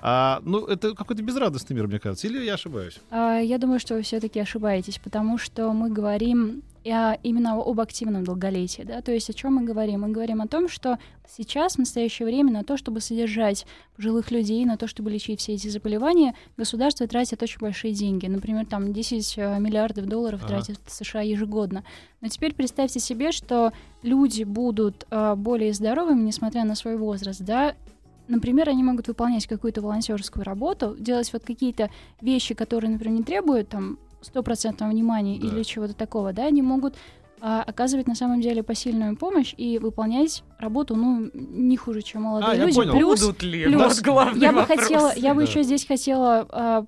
А, 0.00 0.40
ну, 0.44 0.64
это 0.66 0.94
какой-то 0.94 1.22
безрадостный 1.22 1.74
мир, 1.74 1.88
мне 1.88 1.98
кажется. 1.98 2.28
Или 2.28 2.44
я 2.44 2.54
ошибаюсь? 2.54 2.98
А, 3.10 3.38
я 3.38 3.58
думаю, 3.58 3.80
что 3.80 3.94
вы 3.94 4.02
все-таки 4.02 4.38
ошибаетесь, 4.38 4.98
потому 5.02 5.38
что 5.38 5.72
мы 5.72 5.90
говорим 5.90 6.62
а, 6.90 7.18
именно 7.22 7.60
об 7.60 7.80
активном 7.80 8.24
долголетии. 8.24 8.82
Да? 8.82 9.00
То 9.02 9.12
есть 9.12 9.28
о 9.30 9.32
чем 9.32 9.54
мы 9.54 9.64
говорим? 9.64 10.02
Мы 10.02 10.08
говорим 10.08 10.40
о 10.40 10.46
том, 10.46 10.68
что 10.68 10.98
сейчас, 11.28 11.74
в 11.74 11.78
настоящее 11.78 12.26
время, 12.26 12.52
на 12.52 12.64
то, 12.64 12.76
чтобы 12.76 13.00
содержать 13.00 13.66
пожилых 13.96 14.30
людей, 14.30 14.64
на 14.64 14.76
то, 14.76 14.86
чтобы 14.86 15.10
лечить 15.10 15.40
все 15.40 15.54
эти 15.54 15.68
заболевания, 15.68 16.34
государство 16.56 17.06
тратит 17.06 17.42
очень 17.42 17.60
большие 17.60 17.92
деньги. 17.92 18.26
Например, 18.26 18.66
там 18.66 18.92
10 18.92 19.34
э, 19.38 19.58
миллиардов 19.58 20.06
долларов 20.06 20.40
ага. 20.44 20.54
тратит 20.54 20.78
США 20.86 21.22
ежегодно. 21.22 21.84
Но 22.20 22.28
теперь 22.28 22.54
представьте 22.54 23.00
себе, 23.00 23.32
что 23.32 23.72
люди 24.02 24.44
будут 24.44 25.06
э, 25.10 25.34
более 25.36 25.72
здоровыми, 25.72 26.22
несмотря 26.22 26.64
на 26.64 26.74
свой 26.74 26.96
возраст, 26.96 27.40
да, 27.40 27.74
Например, 28.28 28.68
они 28.68 28.82
могут 28.82 29.06
выполнять 29.06 29.46
какую-то 29.46 29.80
волонтерскую 29.80 30.44
работу, 30.44 30.96
делать 30.98 31.32
вот 31.32 31.44
какие-то 31.44 31.90
вещи, 32.20 32.54
которые, 32.54 32.90
например, 32.90 33.18
не 33.18 33.22
требуют 33.22 33.68
там 33.68 33.98
стопроцентного 34.26 34.90
внимания 34.90 35.38
да. 35.38 35.46
или 35.46 35.62
чего-то 35.62 35.94
такого, 35.94 36.32
да, 36.32 36.46
они 36.46 36.62
могут 36.62 36.94
а, 37.40 37.62
оказывать 37.62 38.06
на 38.06 38.14
самом 38.14 38.40
деле 38.40 38.62
посильную 38.62 39.16
помощь 39.16 39.54
и 39.56 39.78
выполнять 39.78 40.42
работу, 40.58 40.96
ну, 40.96 41.30
не 41.34 41.76
хуже, 41.76 42.02
чем 42.02 42.22
молодые 42.22 42.52
а, 42.52 42.54
люди. 42.54 42.76
Я 42.76 42.82
понял. 42.82 42.92
Плюс, 42.92 43.20
Будут 43.20 43.42
ли? 43.42 43.64
Плюс, 43.64 44.02
я 44.36 44.52
бы 44.52 44.64
хотела, 44.64 45.12
я 45.14 45.34
бы 45.34 45.42
да. 45.42 45.48
еще 45.48 45.62
здесь 45.62 45.86
хотела 45.86 46.46
а, 46.50 46.86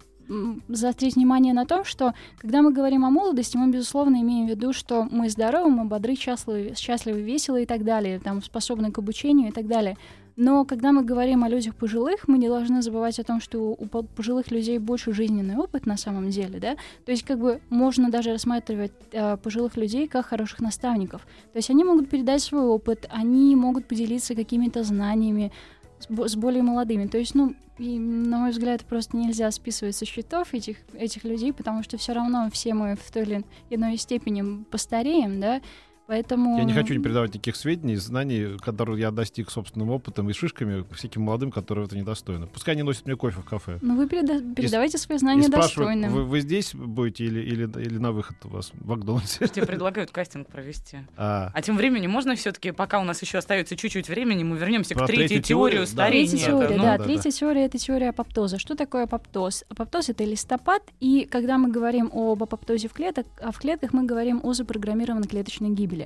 заострить 0.68 1.16
внимание 1.16 1.52
на 1.52 1.66
том, 1.66 1.84
что 1.84 2.14
когда 2.38 2.62
мы 2.62 2.72
говорим 2.72 3.04
о 3.04 3.10
молодости, 3.10 3.56
мы, 3.56 3.70
безусловно, 3.70 4.16
имеем 4.22 4.46
в 4.46 4.50
виду, 4.50 4.72
что 4.72 5.06
мы 5.10 5.28
здоровы, 5.28 5.70
мы 5.70 5.84
бодры, 5.84 6.14
счастливы, 6.14 6.74
счастливы, 6.76 7.20
веселы 7.20 7.62
и 7.62 7.66
так 7.66 7.84
далее, 7.84 8.18
там, 8.18 8.42
способны 8.42 8.90
к 8.90 8.98
обучению 8.98 9.48
и 9.48 9.52
так 9.52 9.66
далее. 9.66 9.96
Но 10.40 10.64
когда 10.64 10.92
мы 10.92 11.02
говорим 11.02 11.42
о 11.42 11.48
людях 11.48 11.74
пожилых, 11.74 12.28
мы 12.28 12.38
не 12.38 12.46
должны 12.46 12.80
забывать 12.80 13.18
о 13.18 13.24
том, 13.24 13.40
что 13.40 13.58
у 13.58 13.86
пожилых 13.86 14.52
людей 14.52 14.78
больше 14.78 15.12
жизненный 15.12 15.56
опыт 15.56 15.84
на 15.84 15.96
самом 15.96 16.30
деле, 16.30 16.60
да. 16.60 16.76
То 17.04 17.10
есть 17.10 17.24
как 17.24 17.40
бы 17.40 17.60
можно 17.70 18.08
даже 18.08 18.30
рассматривать 18.30 18.92
э, 19.10 19.36
пожилых 19.36 19.76
людей 19.76 20.06
как 20.06 20.26
хороших 20.26 20.60
наставников. 20.60 21.22
То 21.52 21.56
есть 21.56 21.70
они 21.70 21.82
могут 21.82 22.08
передать 22.08 22.40
свой 22.40 22.62
опыт, 22.62 23.08
они 23.10 23.56
могут 23.56 23.88
поделиться 23.88 24.36
какими-то 24.36 24.84
знаниями 24.84 25.50
с, 25.98 26.06
с 26.08 26.36
более 26.36 26.62
молодыми. 26.62 27.08
То 27.08 27.18
есть, 27.18 27.34
ну, 27.34 27.56
и, 27.78 27.98
на 27.98 28.38
мой 28.38 28.50
взгляд, 28.52 28.84
просто 28.84 29.16
нельзя 29.16 29.50
списывать 29.50 29.96
со 29.96 30.04
счетов 30.04 30.54
этих, 30.54 30.76
этих 30.94 31.24
людей, 31.24 31.52
потому 31.52 31.82
что 31.82 31.96
все 31.96 32.12
равно 32.12 32.48
все 32.52 32.74
мы 32.74 32.94
в 32.94 33.10
той 33.10 33.22
или 33.22 33.44
иной 33.70 33.96
степени 33.96 34.62
постареем, 34.70 35.40
да, 35.40 35.60
Поэтому... 36.08 36.56
Я 36.56 36.64
не 36.64 36.72
хочу 36.72 36.94
не 36.94 37.00
передавать 37.00 37.34
никаких 37.34 37.54
сведений, 37.54 37.96
знаний, 37.96 38.56
которые 38.62 38.98
я 38.98 39.10
достиг 39.10 39.50
собственным 39.50 39.90
опытом 39.90 40.30
и 40.30 40.32
шишками 40.32 40.82
всяким 40.94 41.20
молодым, 41.20 41.50
которые 41.50 41.84
это 41.84 41.98
недостойны. 41.98 42.46
Пускай 42.46 42.74
они 42.74 42.82
носят 42.82 43.04
мне 43.04 43.14
кофе 43.14 43.42
в 43.42 43.44
кафе. 43.44 43.78
Ну 43.82 43.94
вы 43.94 44.06
переда- 44.06 44.54
передавайте 44.54 44.96
и, 44.96 45.00
свои 45.00 45.18
знания 45.18 45.46
и 45.46 45.50
достойным. 45.50 46.10
Вы, 46.10 46.24
вы 46.24 46.40
здесь 46.40 46.74
будете 46.74 47.26
или, 47.26 47.40
или, 47.40 47.64
или 47.82 47.98
на 47.98 48.12
выход 48.12 48.38
у 48.44 48.48
вас 48.48 48.70
в 48.72 48.88
Макдональдсе? 48.88 49.48
Тебе 49.48 49.66
предлагают 49.66 50.10
кастинг 50.10 50.48
провести. 50.48 51.00
А, 51.18 51.50
а 51.52 51.60
тем 51.60 51.76
временем 51.76 52.10
можно 52.10 52.34
все-таки, 52.36 52.70
пока 52.70 53.00
у 53.00 53.04
нас 53.04 53.20
еще 53.20 53.36
остается 53.36 53.76
чуть-чуть 53.76 54.08
времени, 54.08 54.44
мы 54.44 54.56
вернемся 54.56 54.94
Про 54.94 55.04
к 55.04 55.08
третьей 55.08 55.42
теории 55.42 55.84
старения. 55.84 56.26
Третья 56.26 56.46
теория, 56.46 56.68
да, 56.78 56.82
да, 56.82 56.96
да, 56.96 57.04
третья 57.04 57.30
да. 57.30 57.36
теория— 57.36 57.64
это 57.66 57.76
теория 57.76 58.08
апоптоза. 58.08 58.58
Что 58.58 58.76
такое 58.76 59.04
апоптоз? 59.04 59.64
Апоптоз— 59.68 60.08
это 60.10 60.24
листопад, 60.24 60.82
и 61.00 61.28
когда 61.30 61.58
мы 61.58 61.70
говорим 61.70 62.10
об 62.14 62.42
апоптозе 62.42 62.88
в, 62.88 62.94
клеток, 62.94 63.26
а 63.42 63.52
в 63.52 63.58
клетках, 63.58 63.92
мы 63.92 64.06
говорим 64.06 64.40
о 64.42 64.54
запрограммированной 64.54 65.28
клеточной 65.28 65.68
гибели. 65.68 65.97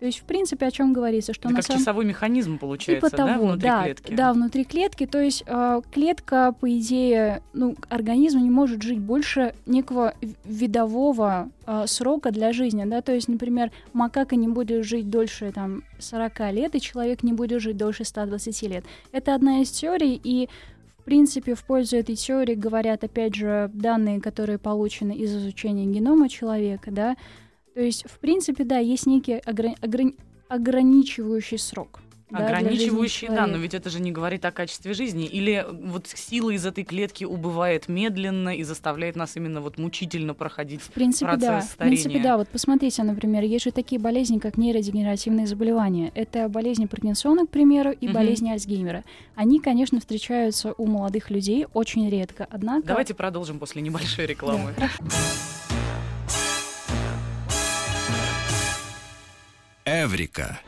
То 0.00 0.06
есть, 0.06 0.20
в 0.20 0.24
принципе, 0.24 0.66
о 0.66 0.70
чем 0.70 0.94
говорится, 0.94 1.34
что 1.34 1.48
Это 1.48 1.50
на 1.50 1.56
как 1.56 1.66
самом... 1.66 1.80
часовой 1.80 2.04
механизм 2.06 2.58
получается, 2.58 3.10
типа 3.10 3.16
того, 3.18 3.28
да, 3.28 3.38
внутри 3.38 3.68
да, 3.68 3.84
клетки. 3.84 4.14
Да, 4.14 4.32
внутри 4.32 4.64
клетки. 4.64 5.06
То 5.06 5.20
есть 5.20 5.44
э, 5.46 5.82
клетка, 5.92 6.54
по 6.58 6.78
идее, 6.78 7.42
ну, 7.52 7.76
организм 7.90 8.38
не 8.38 8.48
может 8.48 8.82
жить 8.82 8.98
больше 8.98 9.54
некого 9.66 10.14
видового 10.44 11.50
э, 11.66 11.84
срока 11.86 12.30
для 12.30 12.54
жизни, 12.54 12.84
да. 12.86 13.02
То 13.02 13.12
есть, 13.12 13.28
например, 13.28 13.72
макака 13.92 14.36
не 14.36 14.48
будет 14.48 14.86
жить 14.86 15.10
дольше 15.10 15.52
там 15.52 15.82
40 15.98 16.52
лет, 16.52 16.74
и 16.74 16.80
человек 16.80 17.22
не 17.22 17.34
будет 17.34 17.60
жить 17.60 17.76
дольше 17.76 18.04
120 18.04 18.62
лет. 18.62 18.84
Это 19.12 19.34
одна 19.34 19.60
из 19.60 19.70
теорий, 19.70 20.18
и 20.24 20.48
в 21.00 21.02
принципе, 21.04 21.54
в 21.54 21.64
пользу 21.64 21.96
этой 21.96 22.14
теории 22.14 22.54
говорят, 22.54 23.04
опять 23.04 23.34
же, 23.34 23.70
данные, 23.74 24.20
которые 24.20 24.58
получены 24.58 25.12
из 25.12 25.34
изучения 25.34 25.84
генома 25.84 26.28
человека, 26.30 26.90
да, 26.90 27.16
то 27.80 27.84
есть, 27.86 28.04
в 28.06 28.18
принципе, 28.18 28.64
да, 28.64 28.76
есть 28.76 29.06
некий 29.06 29.38
ограни- 29.38 29.80
ограни- 29.80 30.14
ограничивающий 30.48 31.58
срок. 31.58 32.00
Ограничивающий, 32.30 33.28
да, 33.28 33.46
но 33.46 33.56
ведь 33.56 33.72
это 33.72 33.88
же 33.88 34.02
не 34.02 34.12
говорит 34.12 34.44
о 34.44 34.50
качестве 34.50 34.92
жизни. 34.92 35.24
Или 35.24 35.64
вот 35.66 36.06
сила 36.06 36.50
из 36.50 36.66
этой 36.66 36.84
клетки 36.84 37.24
убывает 37.24 37.88
медленно 37.88 38.54
и 38.54 38.64
заставляет 38.64 39.16
нас 39.16 39.34
именно 39.36 39.62
вот 39.62 39.78
мучительно 39.78 40.34
проходить 40.34 40.82
в 40.82 40.90
принципе, 40.90 41.24
процесс 41.24 41.48
да. 41.48 41.62
старения. 41.62 41.96
В 41.96 42.02
принципе, 42.02 42.22
да. 42.22 42.36
Вот 42.36 42.48
посмотрите, 42.48 43.02
например, 43.02 43.44
есть 43.44 43.64
же 43.64 43.72
такие 43.72 43.98
болезни, 43.98 44.38
как 44.38 44.58
нейродегенеративные 44.58 45.46
заболевания. 45.46 46.12
Это 46.14 46.50
болезни 46.50 46.84
Паркинсона, 46.84 47.46
к 47.46 47.48
примеру, 47.48 47.92
и 47.92 48.08
угу. 48.08 48.14
болезни 48.14 48.50
Альцгеймера. 48.50 49.04
Они, 49.36 49.58
конечно, 49.58 50.00
встречаются 50.00 50.74
у 50.76 50.84
молодых 50.84 51.30
людей 51.30 51.66
очень 51.72 52.10
редко. 52.10 52.46
Однако... 52.50 52.88
Давайте 52.88 53.14
продолжим 53.14 53.58
после 53.58 53.80
небольшой 53.80 54.26
рекламы. 54.26 54.74
Да, 54.76 54.90
Эврика. 59.86 60.60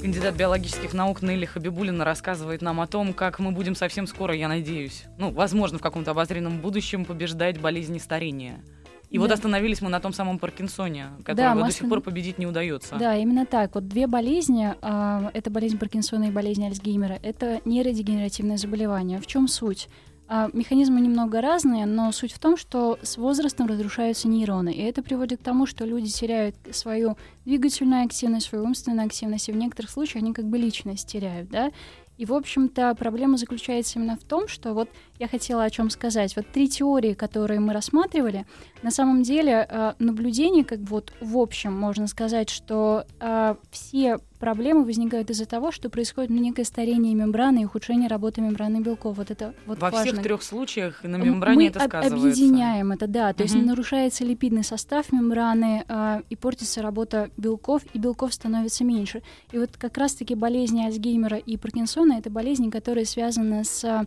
Кандидат 0.00 0.34
биологических 0.36 0.94
наук 0.94 1.20
Нелли 1.20 1.44
Хабибулина 1.44 2.06
рассказывает 2.06 2.62
нам 2.62 2.80
о 2.80 2.86
том, 2.86 3.12
как 3.12 3.38
мы 3.40 3.52
будем 3.52 3.74
совсем 3.74 4.06
скоро, 4.06 4.34
я 4.34 4.48
надеюсь, 4.48 5.04
ну, 5.18 5.30
возможно, 5.30 5.78
в 5.78 5.82
каком-то 5.82 6.12
обозренном 6.12 6.60
будущем 6.60 7.04
побеждать 7.04 7.60
болезни 7.60 7.98
старения. 7.98 8.64
И 9.10 9.16
да. 9.16 9.22
вот 9.22 9.32
остановились 9.32 9.82
мы 9.82 9.90
на 9.90 10.00
том 10.00 10.12
самом 10.12 10.38
Паркинсоне, 10.38 11.08
которого 11.24 11.60
да, 11.60 11.66
до 11.66 11.72
сих 11.72 11.88
пор 11.88 12.00
победить 12.00 12.38
не 12.38 12.46
удается. 12.46 12.96
Да, 12.96 13.16
именно 13.16 13.44
так. 13.44 13.74
Вот 13.74 13.88
две 13.88 14.06
болезни, 14.06 14.74
э, 14.80 15.30
это 15.34 15.50
болезнь 15.50 15.78
Паркинсона 15.78 16.24
и 16.24 16.30
болезнь 16.30 16.64
Альцгеймера, 16.64 17.18
это 17.22 17.60
нейродегенеративное 17.64 18.56
заболевание. 18.56 19.20
В 19.20 19.26
чем 19.26 19.48
суть? 19.48 19.88
Э, 20.28 20.48
механизмы 20.52 21.00
немного 21.00 21.40
разные, 21.40 21.86
но 21.86 22.12
суть 22.12 22.32
в 22.32 22.38
том, 22.38 22.56
что 22.56 23.00
с 23.02 23.16
возрастом 23.16 23.66
разрушаются 23.66 24.28
нейроны, 24.28 24.72
и 24.72 24.80
это 24.80 25.02
приводит 25.02 25.40
к 25.40 25.42
тому, 25.42 25.66
что 25.66 25.84
люди 25.84 26.08
теряют 26.08 26.54
свою 26.70 27.16
двигательную 27.44 28.04
активность, 28.04 28.46
свою 28.46 28.62
умственную 28.62 29.06
активность, 29.06 29.48
и 29.48 29.52
в 29.52 29.56
некоторых 29.56 29.90
случаях 29.90 30.22
они 30.22 30.32
как 30.32 30.44
бы 30.44 30.56
личность 30.56 31.08
теряют, 31.08 31.50
да, 31.50 31.72
и, 32.20 32.26
в 32.26 32.34
общем-то, 32.34 32.94
проблема 32.96 33.38
заключается 33.38 33.98
именно 33.98 34.14
в 34.14 34.22
том, 34.24 34.46
что 34.46 34.74
вот 34.74 34.90
я 35.18 35.26
хотела 35.26 35.64
о 35.64 35.70
чем 35.70 35.88
сказать. 35.88 36.36
Вот 36.36 36.46
три 36.48 36.68
теории, 36.68 37.14
которые 37.14 37.60
мы 37.60 37.72
рассматривали, 37.72 38.44
на 38.82 38.90
самом 38.90 39.22
деле 39.22 39.66
э, 39.68 39.92
наблюдение, 39.98 40.64
как 40.64 40.80
бы 40.80 40.86
вот 40.88 41.12
в 41.20 41.36
общем 41.36 41.72
можно 41.78 42.06
сказать, 42.06 42.48
что 42.48 43.04
э, 43.20 43.54
все 43.70 44.18
проблемы 44.38 44.84
возникают 44.84 45.28
из-за 45.30 45.44
того, 45.44 45.70
что 45.70 45.90
происходит 45.90 46.30
некое 46.30 46.64
старение 46.64 47.14
мембраны 47.14 47.62
и 47.62 47.64
ухудшение 47.66 48.08
работы 48.08 48.40
мембраны 48.40 48.80
белков. 48.80 49.18
Вот 49.18 49.30
это 49.30 49.54
вот 49.66 49.78
Во 49.80 49.90
важно. 49.90 50.12
всех 50.12 50.22
трех 50.22 50.42
случаях 50.42 51.04
на 51.04 51.16
мембране 51.16 51.56
Мы 51.56 51.66
это 51.66 51.80
сказывается. 51.80 52.16
объединяем 52.16 52.90
это, 52.92 53.06
да. 53.06 53.32
То 53.34 53.44
угу. 53.44 53.52
есть 53.52 53.66
нарушается 53.66 54.24
липидный 54.24 54.64
состав 54.64 55.12
мембраны 55.12 55.84
э, 55.86 56.22
и 56.30 56.36
портится 56.36 56.80
работа 56.80 57.30
белков, 57.36 57.82
и 57.92 57.98
белков 57.98 58.32
становится 58.32 58.82
меньше. 58.82 59.22
И 59.52 59.58
вот 59.58 59.76
как 59.76 59.98
раз-таки 59.98 60.34
болезни 60.34 60.84
Альцгеймера 60.84 61.36
и 61.36 61.56
Паркинсона— 61.58 62.14
это 62.18 62.30
болезни, 62.30 62.70
которые 62.70 63.04
связаны 63.04 63.62
с, 63.64 64.06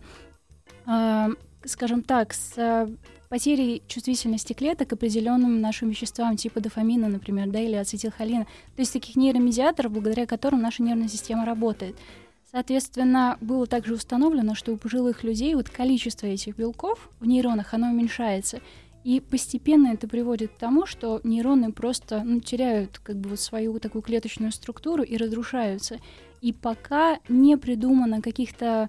э, 0.86 1.28
скажем 1.68 2.02
так, 2.02 2.32
с 2.32 2.88
потери 3.28 3.82
чувствительности 3.88 4.52
клеток 4.52 4.88
к 4.88 4.92
определенным 4.92 5.60
нашим 5.60 5.88
веществам, 5.88 6.36
типа 6.36 6.60
дофамина, 6.60 7.08
например, 7.08 7.48
да, 7.50 7.60
или 7.60 7.74
ацетилхолина, 7.74 8.44
то 8.44 8.80
есть 8.80 8.92
таких 8.92 9.16
нейромедиаторов, 9.16 9.92
благодаря 9.92 10.26
которым 10.26 10.62
наша 10.62 10.82
нервная 10.82 11.08
система 11.08 11.44
работает. 11.44 11.96
Соответственно, 12.54 13.36
было 13.40 13.66
также 13.66 13.94
установлено, 13.94 14.54
что 14.54 14.72
у 14.72 14.76
пожилых 14.76 15.24
людей 15.24 15.56
вот 15.56 15.68
количество 15.68 16.26
этих 16.26 16.56
белков 16.56 17.10
в 17.18 17.26
нейронах, 17.26 17.74
оно 17.74 17.88
уменьшается. 17.88 18.60
И 19.02 19.18
постепенно 19.18 19.88
это 19.88 20.06
приводит 20.06 20.52
к 20.52 20.58
тому, 20.58 20.86
что 20.86 21.20
нейроны 21.24 21.72
просто 21.72 22.22
ну, 22.24 22.38
теряют 22.38 23.00
как 23.00 23.16
бы 23.16 23.30
вот 23.30 23.40
свою 23.40 23.76
такую 23.80 24.02
клеточную 24.02 24.52
структуру 24.52 25.02
и 25.02 25.16
разрушаются. 25.16 25.98
И 26.40 26.52
пока 26.52 27.18
не 27.28 27.56
придумано 27.56 28.22
каких-то 28.22 28.88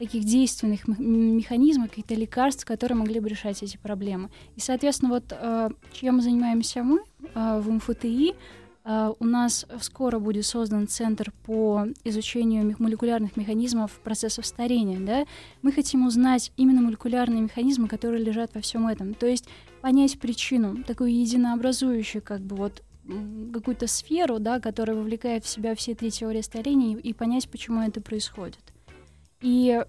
таких 0.00 0.24
действенных 0.24 0.88
механизмов, 0.88 1.90
каких-то 1.90 2.14
лекарств, 2.14 2.64
которые 2.64 2.96
могли 2.96 3.20
бы 3.20 3.28
решать 3.28 3.62
эти 3.62 3.76
проблемы. 3.76 4.30
И, 4.56 4.60
соответственно, 4.60 5.10
вот 5.10 5.24
э, 5.30 5.68
чем 5.92 6.22
занимаемся 6.22 6.82
мы 6.82 7.00
э, 7.34 7.60
в 7.60 7.70
МФТИ, 7.70 8.34
э, 8.84 9.12
у 9.20 9.24
нас 9.26 9.66
скоро 9.82 10.18
будет 10.18 10.46
создан 10.46 10.88
центр 10.88 11.34
по 11.44 11.84
изучению 12.02 12.74
молекулярных 12.78 13.36
механизмов 13.36 14.00
процессов 14.02 14.46
старения. 14.46 14.98
Да? 15.00 15.26
Мы 15.60 15.70
хотим 15.70 16.06
узнать 16.06 16.50
именно 16.56 16.80
молекулярные 16.80 17.42
механизмы, 17.42 17.86
которые 17.86 18.24
лежат 18.24 18.54
во 18.54 18.62
всем 18.62 18.86
этом. 18.86 19.12
То 19.12 19.26
есть 19.26 19.48
понять 19.82 20.18
причину, 20.18 20.82
такую 20.82 21.14
единообразующую, 21.14 22.22
как 22.22 22.40
бы 22.40 22.56
вот 22.56 22.82
какую-то 23.52 23.86
сферу, 23.86 24.38
да, 24.38 24.60
которая 24.60 24.96
вовлекает 24.96 25.44
в 25.44 25.48
себя 25.48 25.74
все 25.74 25.94
три 25.94 26.10
теории 26.10 26.40
старения, 26.40 26.96
и, 26.96 27.10
и 27.10 27.12
понять, 27.12 27.50
почему 27.50 27.82
это 27.82 28.00
происходит. 28.00 28.60
И 29.40 29.82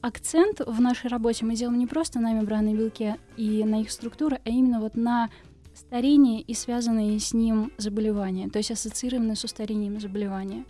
акцент 0.00 0.60
в 0.66 0.80
нашей 0.80 1.08
работе 1.08 1.44
мы 1.44 1.54
делаем 1.54 1.78
не 1.78 1.86
просто 1.86 2.18
на 2.18 2.32
мембранные 2.32 2.74
белки 2.74 3.16
и 3.36 3.62
на 3.64 3.82
их 3.82 3.90
структуру, 3.90 4.36
а 4.42 4.48
именно 4.48 4.80
вот 4.80 4.94
на 4.96 5.28
старение 5.74 6.40
и 6.40 6.54
связанные 6.54 7.18
с 7.20 7.34
ним 7.34 7.70
заболевания, 7.76 8.48
то 8.48 8.58
есть 8.58 8.70
ассоциированные 8.70 9.36
с 9.36 9.46
старением 9.46 10.00
заболевания. 10.00 10.64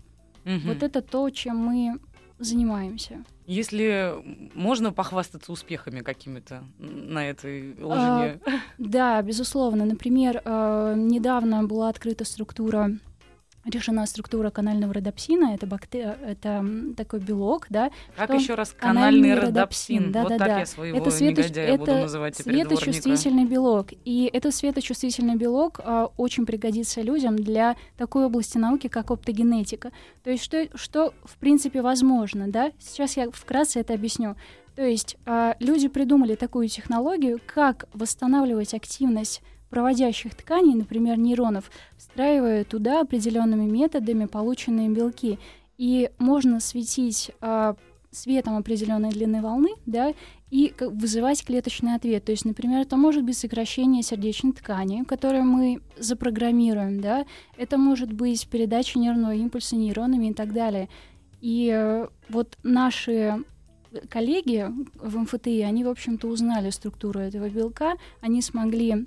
Угу. 0.44 0.60
Вот 0.66 0.82
это 0.82 1.02
то, 1.02 1.30
чем 1.30 1.56
мы 1.56 1.98
занимаемся. 2.38 3.24
Если 3.46 4.14
можно 4.54 4.92
похвастаться 4.92 5.52
успехами 5.52 6.00
какими-то 6.00 6.64
на 6.78 7.30
этой 7.30 7.74
лжине? 7.74 8.40
А, 8.44 8.50
да, 8.78 9.22
безусловно. 9.22 9.84
Например, 9.84 10.42
э, 10.44 10.94
недавно 10.96 11.64
была 11.64 11.88
открыта 11.88 12.24
структура 12.24 12.90
решена 13.66 14.06
структура 14.06 14.50
канального 14.50 14.94
родопсина. 14.94 15.54
Это, 15.54 15.66
бактер... 15.66 16.18
это 16.24 16.64
такой 16.96 17.20
белок, 17.20 17.66
да. 17.70 17.90
Как 18.16 18.32
еще 18.34 18.54
раз 18.54 18.74
канальный, 18.78 19.30
канальный 19.30 19.46
родопсин? 19.46 20.12
Да, 20.12 20.22
вот 20.22 20.30
да, 20.30 20.38
так 20.38 20.48
да. 20.48 20.58
я 20.60 20.66
своего 20.66 20.98
это 20.98 21.10
свето... 21.10 21.42
негодяя 21.42 21.66
это 21.68 21.78
буду 21.78 21.92
называть 21.92 22.36
теперь 22.36 22.54
светочувствительный 22.66 23.44
белок. 23.44 23.88
И 24.04 24.30
этот 24.32 24.54
светочувствительный 24.54 25.36
белок 25.36 25.80
а, 25.82 26.10
очень 26.16 26.46
пригодится 26.46 27.02
людям 27.02 27.36
для 27.36 27.76
такой 27.96 28.26
области 28.26 28.58
науки, 28.58 28.88
как 28.88 29.10
оптогенетика. 29.10 29.90
То 30.22 30.30
есть 30.30 30.44
что, 30.44 30.68
что 30.74 31.14
в 31.24 31.36
принципе 31.36 31.82
возможно, 31.82 32.48
да? 32.48 32.72
Сейчас 32.78 33.16
я 33.16 33.30
вкратце 33.30 33.80
это 33.80 33.94
объясню. 33.94 34.36
То 34.74 34.82
есть 34.82 35.16
а, 35.24 35.56
люди 35.58 35.88
придумали 35.88 36.34
такую 36.34 36.68
технологию, 36.68 37.40
как 37.46 37.86
восстанавливать 37.94 38.74
активность 38.74 39.42
проводящих 39.70 40.34
тканей, 40.34 40.74
например, 40.74 41.18
нейронов, 41.18 41.70
встраивая 41.96 42.64
туда 42.64 43.00
определенными 43.00 43.70
методами 43.70 44.26
полученные 44.26 44.88
белки. 44.88 45.38
И 45.78 46.10
можно 46.18 46.60
светить 46.60 47.30
э, 47.40 47.74
светом 48.10 48.56
определенной 48.56 49.10
длины 49.10 49.42
волны, 49.42 49.70
да, 49.84 50.14
и 50.50 50.72
вызывать 50.80 51.44
клеточный 51.44 51.94
ответ. 51.94 52.24
То 52.24 52.32
есть, 52.32 52.44
например, 52.44 52.80
это 52.80 52.96
может 52.96 53.24
быть 53.24 53.36
сокращение 53.36 54.02
сердечной 54.02 54.52
ткани, 54.52 55.04
которое 55.04 55.42
мы 55.42 55.80
запрограммируем, 55.98 57.00
да, 57.00 57.26
это 57.56 57.76
может 57.76 58.12
быть 58.12 58.48
передача 58.48 58.98
нервного 58.98 59.34
импульса 59.34 59.76
нейронами 59.76 60.28
и 60.28 60.34
так 60.34 60.52
далее. 60.52 60.88
И 61.40 61.70
э, 61.72 62.06
вот 62.28 62.56
наши 62.62 63.44
коллеги 64.08 64.66
в 64.94 65.18
МФТИ, 65.18 65.62
они, 65.62 65.84
в 65.84 65.88
общем-то, 65.88 66.28
узнали 66.28 66.70
структуру 66.70 67.20
этого 67.20 67.48
белка, 67.48 67.94
они 68.20 68.42
смогли 68.42 69.06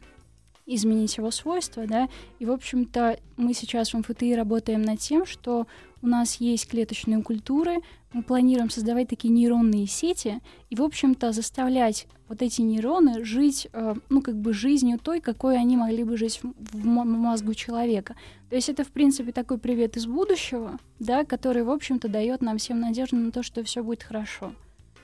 изменить 0.75 1.17
его 1.17 1.31
свойства, 1.31 1.85
да, 1.87 2.09
и, 2.39 2.45
в 2.45 2.51
общем-то, 2.51 3.19
мы 3.37 3.53
сейчас 3.53 3.93
в 3.93 3.97
МФТИ 3.97 4.33
работаем 4.33 4.81
над 4.81 4.99
тем, 4.99 5.25
что 5.25 5.67
у 6.01 6.07
нас 6.07 6.35
есть 6.35 6.67
клеточные 6.67 7.21
культуры, 7.23 7.77
мы 8.13 8.23
планируем 8.23 8.69
создавать 8.69 9.07
такие 9.07 9.33
нейронные 9.33 9.85
сети 9.85 10.41
и, 10.69 10.75
в 10.75 10.81
общем-то, 10.81 11.31
заставлять 11.31 12.07
вот 12.27 12.41
эти 12.41 12.61
нейроны 12.61 13.23
жить, 13.23 13.67
э, 13.71 13.95
ну, 14.09 14.21
как 14.21 14.35
бы 14.35 14.53
жизнью 14.53 14.99
той, 15.01 15.19
какой 15.19 15.57
они 15.57 15.77
могли 15.77 16.03
бы 16.03 16.17
жить 16.17 16.39
в, 16.41 16.53
в 16.71 16.85
мозгу 16.85 17.53
человека. 17.53 18.15
То 18.49 18.55
есть 18.55 18.69
это, 18.69 18.83
в 18.83 18.89
принципе, 18.89 19.31
такой 19.31 19.57
привет 19.57 19.97
из 19.97 20.05
будущего, 20.05 20.79
да, 20.99 21.23
который, 21.23 21.63
в 21.63 21.69
общем-то, 21.69 22.07
дает 22.07 22.41
нам 22.41 22.57
всем 22.57 22.79
надежду 22.79 23.15
на 23.15 23.31
то, 23.31 23.43
что 23.43 23.63
все 23.63 23.83
будет 23.83 24.03
хорошо. 24.03 24.53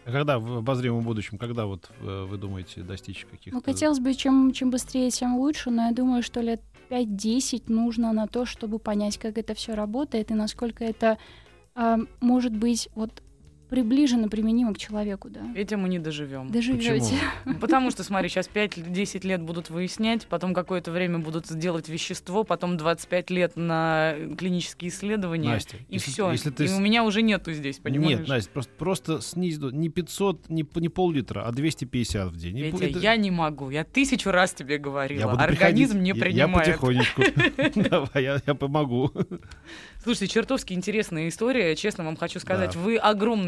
А 0.06 0.12
когда 0.12 0.38
в 0.38 0.58
обозримом 0.58 1.04
будущем, 1.04 1.38
когда 1.38 1.66
вот 1.66 1.90
э, 2.00 2.26
вы 2.30 2.38
думаете 2.38 2.82
достичь 2.82 3.26
каких-то... 3.26 3.58
Ну, 3.58 3.64
хотелось 3.64 4.00
бы 4.00 4.14
чем, 4.14 4.54
чем 4.54 4.70
быстрее, 4.70 5.10
тем 5.10 5.38
лучше, 5.38 5.72
но 5.72 5.88
я 5.88 5.92
думаю, 5.94 6.22
что 6.22 6.42
лет 6.42 6.62
5-10 6.90 7.64
нужно 7.68 8.14
на 8.14 8.28
то, 8.28 8.46
чтобы 8.46 8.78
понять, 8.78 9.18
как 9.18 9.38
это 9.40 9.56
все 9.56 9.74
работает 9.74 10.30
и 10.30 10.36
насколько 10.36 10.84
это 10.84 11.18
э, 11.76 11.98
может 12.22 12.56
быть 12.56 12.88
вот 12.94 13.24
приближенно 13.70 14.30
применимо 14.30 14.74
к 14.74 14.78
человеку, 14.78 15.30
да. 15.30 15.42
Этим 15.56 15.82
мы 15.82 15.90
не 15.90 16.00
доживем. 16.00 16.50
Доживете. 16.50 17.16
Потому 17.62 17.92
что, 17.92 18.04
смотри, 18.04 18.30
сейчас 18.30 18.50
5-10 18.54 19.26
лет 19.26 19.42
будут 19.42 19.70
выяснять, 19.70 20.28
потом 20.28 20.54
какое-то 20.54 20.92
время 20.92 21.20
будут 21.20 21.54
делать 21.58 21.90
вещество, 21.90 22.44
потом 22.44 22.78
25 22.78 23.30
лет 23.30 23.56
на 23.56 24.16
клинические 24.38 24.90
исследования. 24.90 25.50
Настя, 25.50 25.78
и 25.90 25.98
все. 25.98 26.32
Если 26.32 26.50
ты... 26.50 26.66
И 26.66 26.70
у 26.70 26.80
меня 26.80 27.04
уже 27.04 27.22
нету 27.22 27.54
здесь, 27.54 27.80
понимаешь? 27.80 28.20
Нет, 28.20 28.28
Настя, 28.28 28.52
просто, 28.52 28.74
просто 28.78 29.22
снизь 29.22 29.58
не 29.60 29.90
500, 29.90 30.50
не, 30.50 30.66
не 30.76 30.90
пол-литра, 30.90 31.46
а 31.46 31.52
250 31.52 32.32
в 32.32 32.38
день. 32.38 32.72
Петя, 32.72 32.86
это... 32.86 33.00
я 33.00 33.16
не 33.16 33.32
могу. 33.32 33.70
Я 33.70 33.84
тысячу 33.84 34.32
раз 34.32 34.54
тебе 34.54 34.78
говорила. 34.78 35.32
Организм 35.34 36.02
не 36.02 36.14
принимает. 36.14 36.68
Я 36.68 36.74
потихонечку. 36.74 37.24
Давай, 37.90 38.42
я 38.46 38.56
помогу. 38.56 39.12
Слушайте, 40.04 40.34
чертовски 40.36 40.74
интересная 40.74 41.28
история. 41.28 41.76
Честно 41.76 42.04
вам 42.04 42.16
хочу 42.16 42.40
сказать, 42.40 42.76
вы 42.76 42.98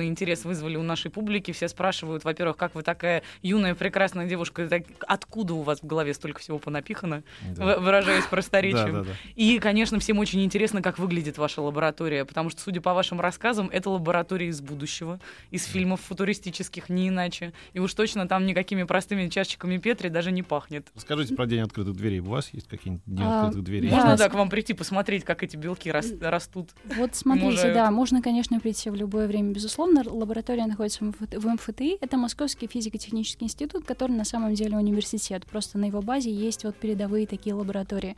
огромный 0.08 0.10
интерес 0.10 0.46
вызвали 0.46 0.78
у 0.78 0.84
нашей 0.84 1.12
публики. 1.12 1.52
Все 1.52 1.68
спрашивают, 1.68 2.24
во-первых, 2.24 2.58
как 2.58 2.76
вы 2.76 2.84
такая 2.84 3.24
юная, 3.42 3.76
прекрасная 3.76 4.28
девушка, 4.28 4.68
так, 4.68 4.84
откуда 5.08 5.54
у 5.54 5.62
вас 5.62 5.82
в 5.82 5.86
голове 5.86 6.14
столько 6.14 6.40
всего 6.40 6.60
понапихано, 6.60 7.24
да. 7.56 7.80
выражаясь 7.80 8.26
просторечием. 8.26 8.94
Да, 8.94 9.00
да, 9.00 9.04
да. 9.04 9.12
И, 9.36 9.60
конечно, 9.60 10.00
всем 10.00 10.20
очень 10.20 10.44
интересно, 10.44 10.82
как 10.82 11.00
выглядит 11.00 11.38
ваша 11.38 11.62
лаборатория, 11.62 12.26
потому 12.26 12.50
что, 12.50 12.62
судя 12.62 12.82
по 12.82 12.94
вашим 12.94 13.20
рассказам, 13.20 13.70
это 13.72 13.90
лаборатория 13.90 14.48
из 14.48 14.62
будущего, 14.62 15.20
из 15.52 15.66
фильмов 15.66 16.02
футуристических, 16.02 16.90
не 16.90 17.10
иначе. 17.10 17.54
И 17.74 17.80
уж 17.80 17.94
точно 17.94 18.28
там 18.28 18.46
никакими 18.46 18.84
простыми 18.84 19.30
чашечками 19.30 19.78
Петри 19.78 20.10
даже 20.10 20.32
не 20.32 20.44
пахнет. 20.44 20.88
Скажите 20.96 21.36
про 21.36 21.46
день 21.46 21.62
открытых 21.62 21.96
дверей. 21.96 22.20
У 22.20 22.30
вас 22.30 22.50
есть 22.54 22.68
какие-нибудь 22.68 23.04
дни 23.06 23.24
а, 23.24 23.42
открытых 23.42 23.64
дверей? 23.64 23.90
Можно, 23.90 24.18
да, 24.18 24.30
к 24.30 24.34
вам 24.34 24.50
прийти 24.50 24.74
посмотреть, 24.74 25.24
как 25.24 25.44
эти 25.44 25.58
белки 25.58 25.92
растут. 25.92 26.70
Вот 26.96 27.16
смотрите, 27.16 27.74
да, 27.74 27.92
можно, 27.92 28.22
конечно, 28.22 28.60
прийти 28.60 28.90
в 28.90 28.96
любое 28.96 29.28
время, 29.28 29.52
безусловно, 29.52 29.97
лаборатория 30.06 30.66
находится 30.66 31.04
в 31.04 31.48
МФТИ. 31.48 31.98
Это 32.02 32.18
Московский 32.18 32.68
физико-технический 32.68 33.46
институт, 33.46 33.86
который 33.86 34.12
на 34.12 34.26
самом 34.26 34.54
деле 34.54 34.78
университет. 34.78 35.46
Просто 35.46 35.78
на 35.78 35.86
его 35.86 36.02
базе 36.02 36.32
есть 36.32 36.64
вот 36.64 36.76
передовые 36.76 37.26
такие 37.26 37.56
лаборатории. 37.56 38.16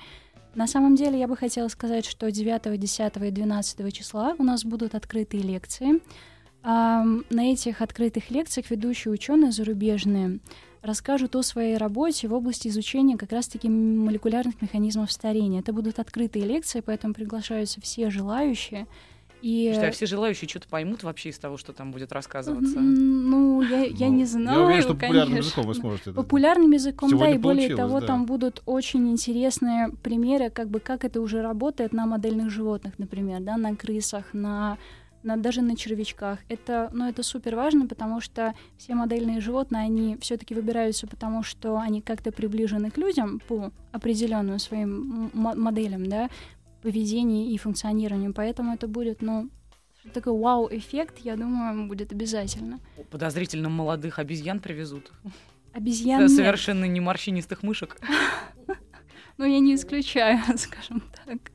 На 0.56 0.66
самом 0.66 0.96
деле 0.96 1.20
я 1.20 1.28
бы 1.28 1.38
хотела 1.38 1.68
сказать, 1.68 2.06
что 2.06 2.32
9, 2.32 2.80
10 2.80 3.18
и 3.18 3.32
12 3.32 3.94
числа 3.94 4.36
у 4.38 4.44
нас 4.44 4.66
будут 4.66 4.96
открытые 4.96 5.44
лекции. 5.44 6.02
На 6.64 7.24
этих 7.32 7.82
открытых 7.82 8.32
лекциях 8.32 8.70
ведущие 8.70 9.14
ученые 9.14 9.52
зарубежные 9.52 10.40
расскажут 10.82 11.36
о 11.36 11.44
своей 11.44 11.78
работе 11.78 12.28
в 12.28 12.34
области 12.34 12.68
изучения 12.68 13.18
как 13.18 13.32
раз-таки 13.32 13.70
молекулярных 13.70 14.62
механизмов 14.62 15.12
старения. 15.12 15.60
Это 15.60 15.72
будут 15.72 16.00
открытые 16.00 16.46
лекции, 16.46 16.82
поэтому 16.82 17.14
приглашаются 17.14 17.80
все 17.80 18.10
желающие. 18.10 18.88
И... 19.42 19.72
Что, 19.74 19.88
а 19.88 19.92
все 19.92 20.06
желающие 20.06 20.50
что-то 20.50 20.68
поймут 20.68 21.04
вообще 21.04 21.30
из 21.30 21.40
того, 21.40 21.58
что 21.58 21.74
там 21.74 21.92
будет 21.92 22.12
рассказываться? 22.12 22.80
Ну, 22.80 23.62
я, 23.62 23.84
я 23.84 24.08
ну, 24.08 24.14
не 24.14 24.26
знаю. 24.26 24.60
Я 24.60 24.66
уверен, 24.66 24.82
что 24.82 24.94
популярным 24.94 25.28
конечно. 25.28 25.48
языком 25.48 25.66
вы 25.66 25.76
сможете 25.76 26.10
это 26.10 26.14
Популярным 26.14 26.72
языком, 26.72 27.10
Сегодня 27.10 27.30
да, 27.30 27.36
и 27.36 27.38
более 27.38 27.76
того, 27.76 28.00
да. 28.00 28.08
там 28.08 28.26
будут 28.26 28.62
очень 28.66 29.10
интересные 29.10 29.90
примеры, 30.04 30.50
как 30.50 30.70
бы 30.70 30.80
как 30.80 31.06
это 31.06 31.22
уже 31.22 31.42
работает 31.42 31.94
на 31.94 32.06
модельных 32.06 32.50
животных, 32.50 33.00
например, 33.00 33.42
да, 33.42 33.58
на 33.58 33.76
крысах, 33.76 34.34
на 34.34 34.78
на, 35.24 35.38
даже 35.38 35.62
на 35.62 35.76
червячках. 35.76 36.40
Это, 36.48 36.90
ну, 36.94 37.08
это 37.08 37.24
супер 37.24 37.56
важно, 37.56 37.88
потому 37.88 38.22
что 38.22 38.54
все 38.78 38.96
модельные 38.96 39.42
животные, 39.42 39.84
они 39.84 40.18
все-таки 40.22 40.56
выбираются, 40.56 41.08
потому 41.08 41.44
что 41.44 41.78
они 41.78 42.02
как-то 42.02 42.32
приближены 42.32 42.90
к 42.90 42.98
людям 42.98 43.42
по 43.48 43.72
определенным 43.92 44.60
своим 44.60 45.30
моделям, 45.34 46.08
да, 46.08 46.30
поведения 46.82 47.54
и 47.54 47.58
функционированию. 47.58 48.34
Поэтому 48.34 48.74
это 48.74 48.88
будет, 48.88 49.22
ну, 49.22 49.50
такой 50.14 50.34
вау-эффект, 50.34 51.20
я 51.20 51.36
думаю, 51.36 51.88
будет 51.88 52.12
обязательно. 52.12 52.80
Подозрительно 53.12 53.70
молодых 53.70 54.20
обезьян 54.20 54.60
привезут. 54.60 55.12
Обезьян 55.74 56.28
Совершенно 56.30 56.86
не 56.86 57.00
морщинистых 57.00 57.64
мышек. 57.64 58.00
Ну, 59.38 59.46
я 59.46 59.60
не 59.60 59.76
исключаю, 59.76 60.42
скажем 60.58 61.02
так. 61.26 61.52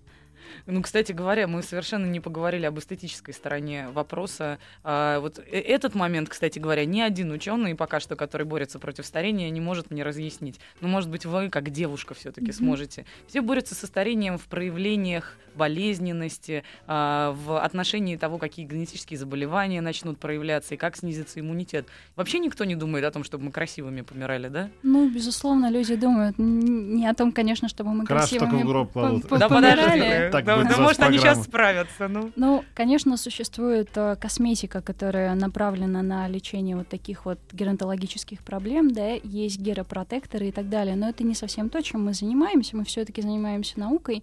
Ну, 0.66 0.82
кстати 0.82 1.12
говоря, 1.12 1.46
мы 1.46 1.62
совершенно 1.62 2.06
не 2.06 2.20
поговорили 2.20 2.64
об 2.64 2.78
эстетической 2.78 3.32
стороне 3.32 3.88
вопроса. 3.88 4.58
А, 4.82 5.20
вот 5.20 5.38
э, 5.38 5.60
этот 5.60 5.94
момент, 5.94 6.28
кстати 6.28 6.58
говоря, 6.58 6.84
ни 6.86 7.00
один 7.00 7.30
ученый 7.32 7.74
пока 7.74 8.00
что, 8.00 8.16
который 8.16 8.46
борется 8.46 8.78
против 8.78 9.04
старения, 9.04 9.50
не 9.50 9.60
может 9.60 9.90
мне 9.90 10.02
разъяснить. 10.02 10.58
Но, 10.80 10.88
может 10.88 11.10
быть, 11.10 11.26
вы, 11.26 11.50
как 11.50 11.70
девушка, 11.70 12.14
все-таки 12.14 12.48
mm-hmm. 12.48 12.52
сможете. 12.52 13.04
Все 13.26 13.42
борются 13.42 13.74
со 13.74 13.86
старением 13.86 14.38
в 14.38 14.44
проявлениях 14.46 15.36
болезненности, 15.56 16.64
а, 16.86 17.32
в 17.32 17.62
отношении 17.62 18.16
того, 18.16 18.38
какие 18.38 18.66
генетические 18.66 19.18
заболевания 19.18 19.80
начнут 19.80 20.18
проявляться 20.18 20.74
и 20.74 20.76
как 20.76 20.96
снизится 20.96 21.40
иммунитет. 21.40 21.86
Вообще 22.16 22.38
никто 22.38 22.64
не 22.64 22.76
думает 22.76 23.04
о 23.04 23.10
том, 23.10 23.24
чтобы 23.24 23.44
мы 23.44 23.52
красивыми 23.52 24.02
помирали, 24.02 24.48
да? 24.48 24.70
Ну, 24.82 25.08
безусловно, 25.10 25.70
люди 25.70 25.96
думают 25.96 26.36
не 26.38 27.06
о 27.06 27.14
том, 27.14 27.32
конечно, 27.32 27.68
чтобы 27.68 27.90
мы 27.90 28.04
Краш 28.04 28.30
красивыми 28.30 28.62
в 28.62 28.66
гроб 28.66 28.92
да, 28.94 29.48
помирали. 29.48 30.30
Да, 30.30 30.42
да, 30.42 30.64
за 30.64 30.80
может, 30.80 31.00
они 31.00 31.18
сейчас 31.18 31.44
справятся. 31.44 32.08
Ну. 32.08 32.32
Ну, 32.36 32.64
конечно, 32.74 33.16
существует 33.16 33.90
э, 33.96 34.16
косметика, 34.16 34.82
которая 34.82 35.34
направлена 35.34 36.02
на 36.02 36.28
лечение 36.28 36.76
вот 36.76 36.88
таких 36.88 37.24
вот 37.24 37.38
геронтологических 37.52 38.42
проблем, 38.42 38.92
да, 38.92 39.12
есть 39.22 39.58
геропротекторы 39.58 40.48
и 40.48 40.52
так 40.52 40.68
далее, 40.68 40.96
но 40.96 41.08
это 41.08 41.24
не 41.24 41.34
совсем 41.34 41.70
то, 41.70 41.82
чем 41.82 42.04
мы 42.04 42.14
занимаемся, 42.14 42.76
мы 42.76 42.84
все-таки 42.84 43.22
занимаемся 43.22 43.78
наукой, 43.80 44.22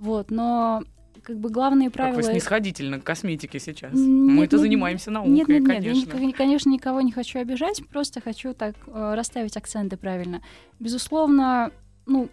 вот, 0.00 0.30
но 0.30 0.82
как 1.22 1.38
бы 1.38 1.50
главные 1.50 1.90
Как 1.90 1.96
правила... 1.96 2.16
вы 2.16 2.22
снисходительно 2.22 2.98
к 2.98 3.04
косметике 3.04 3.60
сейчас. 3.60 3.92
Нет, 3.92 4.02
Мы-то 4.06 4.56
нет, 4.56 4.62
занимаемся 4.62 5.10
наукой, 5.10 5.32
Нет, 5.32 5.48
нет, 5.48 5.60
нет, 5.60 5.68
конечно. 5.68 6.16
ник- 6.16 6.36
конечно, 6.36 6.70
никого 6.70 7.02
не 7.02 7.12
хочу 7.12 7.38
обижать, 7.38 7.82
просто 7.88 8.20
хочу 8.20 8.54
так 8.54 8.74
э, 8.86 9.14
расставить 9.14 9.56
акценты 9.56 9.96
правильно. 9.98 10.42
Безусловно, 10.78 11.70
ну, 12.06 12.30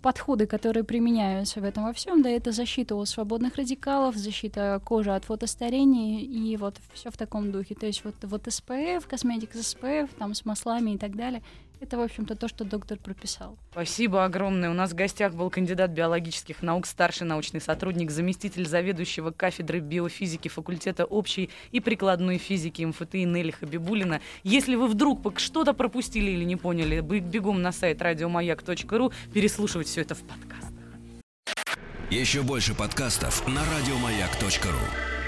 подходы, 0.00 0.46
которые 0.46 0.84
применяются 0.84 1.60
в 1.60 1.64
этом 1.64 1.84
во 1.84 1.92
всем, 1.92 2.22
да, 2.22 2.30
это 2.30 2.50
защита 2.52 2.94
от 2.94 3.08
свободных 3.08 3.56
радикалов, 3.56 4.16
защита 4.16 4.80
кожи 4.84 5.14
от 5.14 5.24
фотостарения 5.24 6.22
и 6.22 6.56
вот 6.56 6.76
все 6.94 7.10
в 7.10 7.16
таком 7.16 7.52
духе. 7.52 7.74
То 7.74 7.86
есть 7.86 8.04
вот, 8.04 8.14
вот 8.22 8.46
SPF, 8.46 9.06
косметика 9.06 9.58
с 9.58 9.76
SPF, 9.76 10.08
там 10.18 10.34
с 10.34 10.44
маслами 10.44 10.92
и 10.92 10.98
так 10.98 11.14
далее, 11.14 11.42
это, 11.82 11.98
в 11.98 12.00
общем-то, 12.00 12.36
то, 12.36 12.48
что 12.48 12.64
доктор 12.64 12.98
прописал. 12.98 13.58
Спасибо 13.72 14.24
огромное. 14.24 14.70
У 14.70 14.74
нас 14.74 14.92
в 14.92 14.94
гостях 14.94 15.34
был 15.34 15.50
кандидат 15.50 15.90
биологических 15.90 16.62
наук, 16.62 16.86
старший 16.86 17.26
научный 17.26 17.60
сотрудник, 17.60 18.10
заместитель 18.10 18.66
заведующего 18.66 19.32
кафедры 19.32 19.80
биофизики 19.80 20.48
факультета 20.48 21.04
общей 21.04 21.50
и 21.72 21.80
прикладной 21.80 22.38
физики 22.38 22.82
МФТИ 22.82 23.24
Нелли 23.24 23.50
Хабибулина. 23.50 24.20
Если 24.44 24.76
вы 24.76 24.86
вдруг 24.86 25.38
что-то 25.38 25.74
пропустили 25.74 26.30
или 26.30 26.44
не 26.44 26.56
поняли, 26.56 27.00
бегом 27.00 27.62
на 27.62 27.72
сайт 27.72 28.00
радиомаяк.ру 28.00 29.12
переслушивать 29.32 29.88
все 29.88 30.02
это 30.02 30.14
в 30.14 30.22
подкастах. 30.22 30.72
Еще 32.10 32.42
больше 32.42 32.74
подкастов 32.74 33.46
на 33.48 33.62
радиомаяк.ру. 33.64 35.21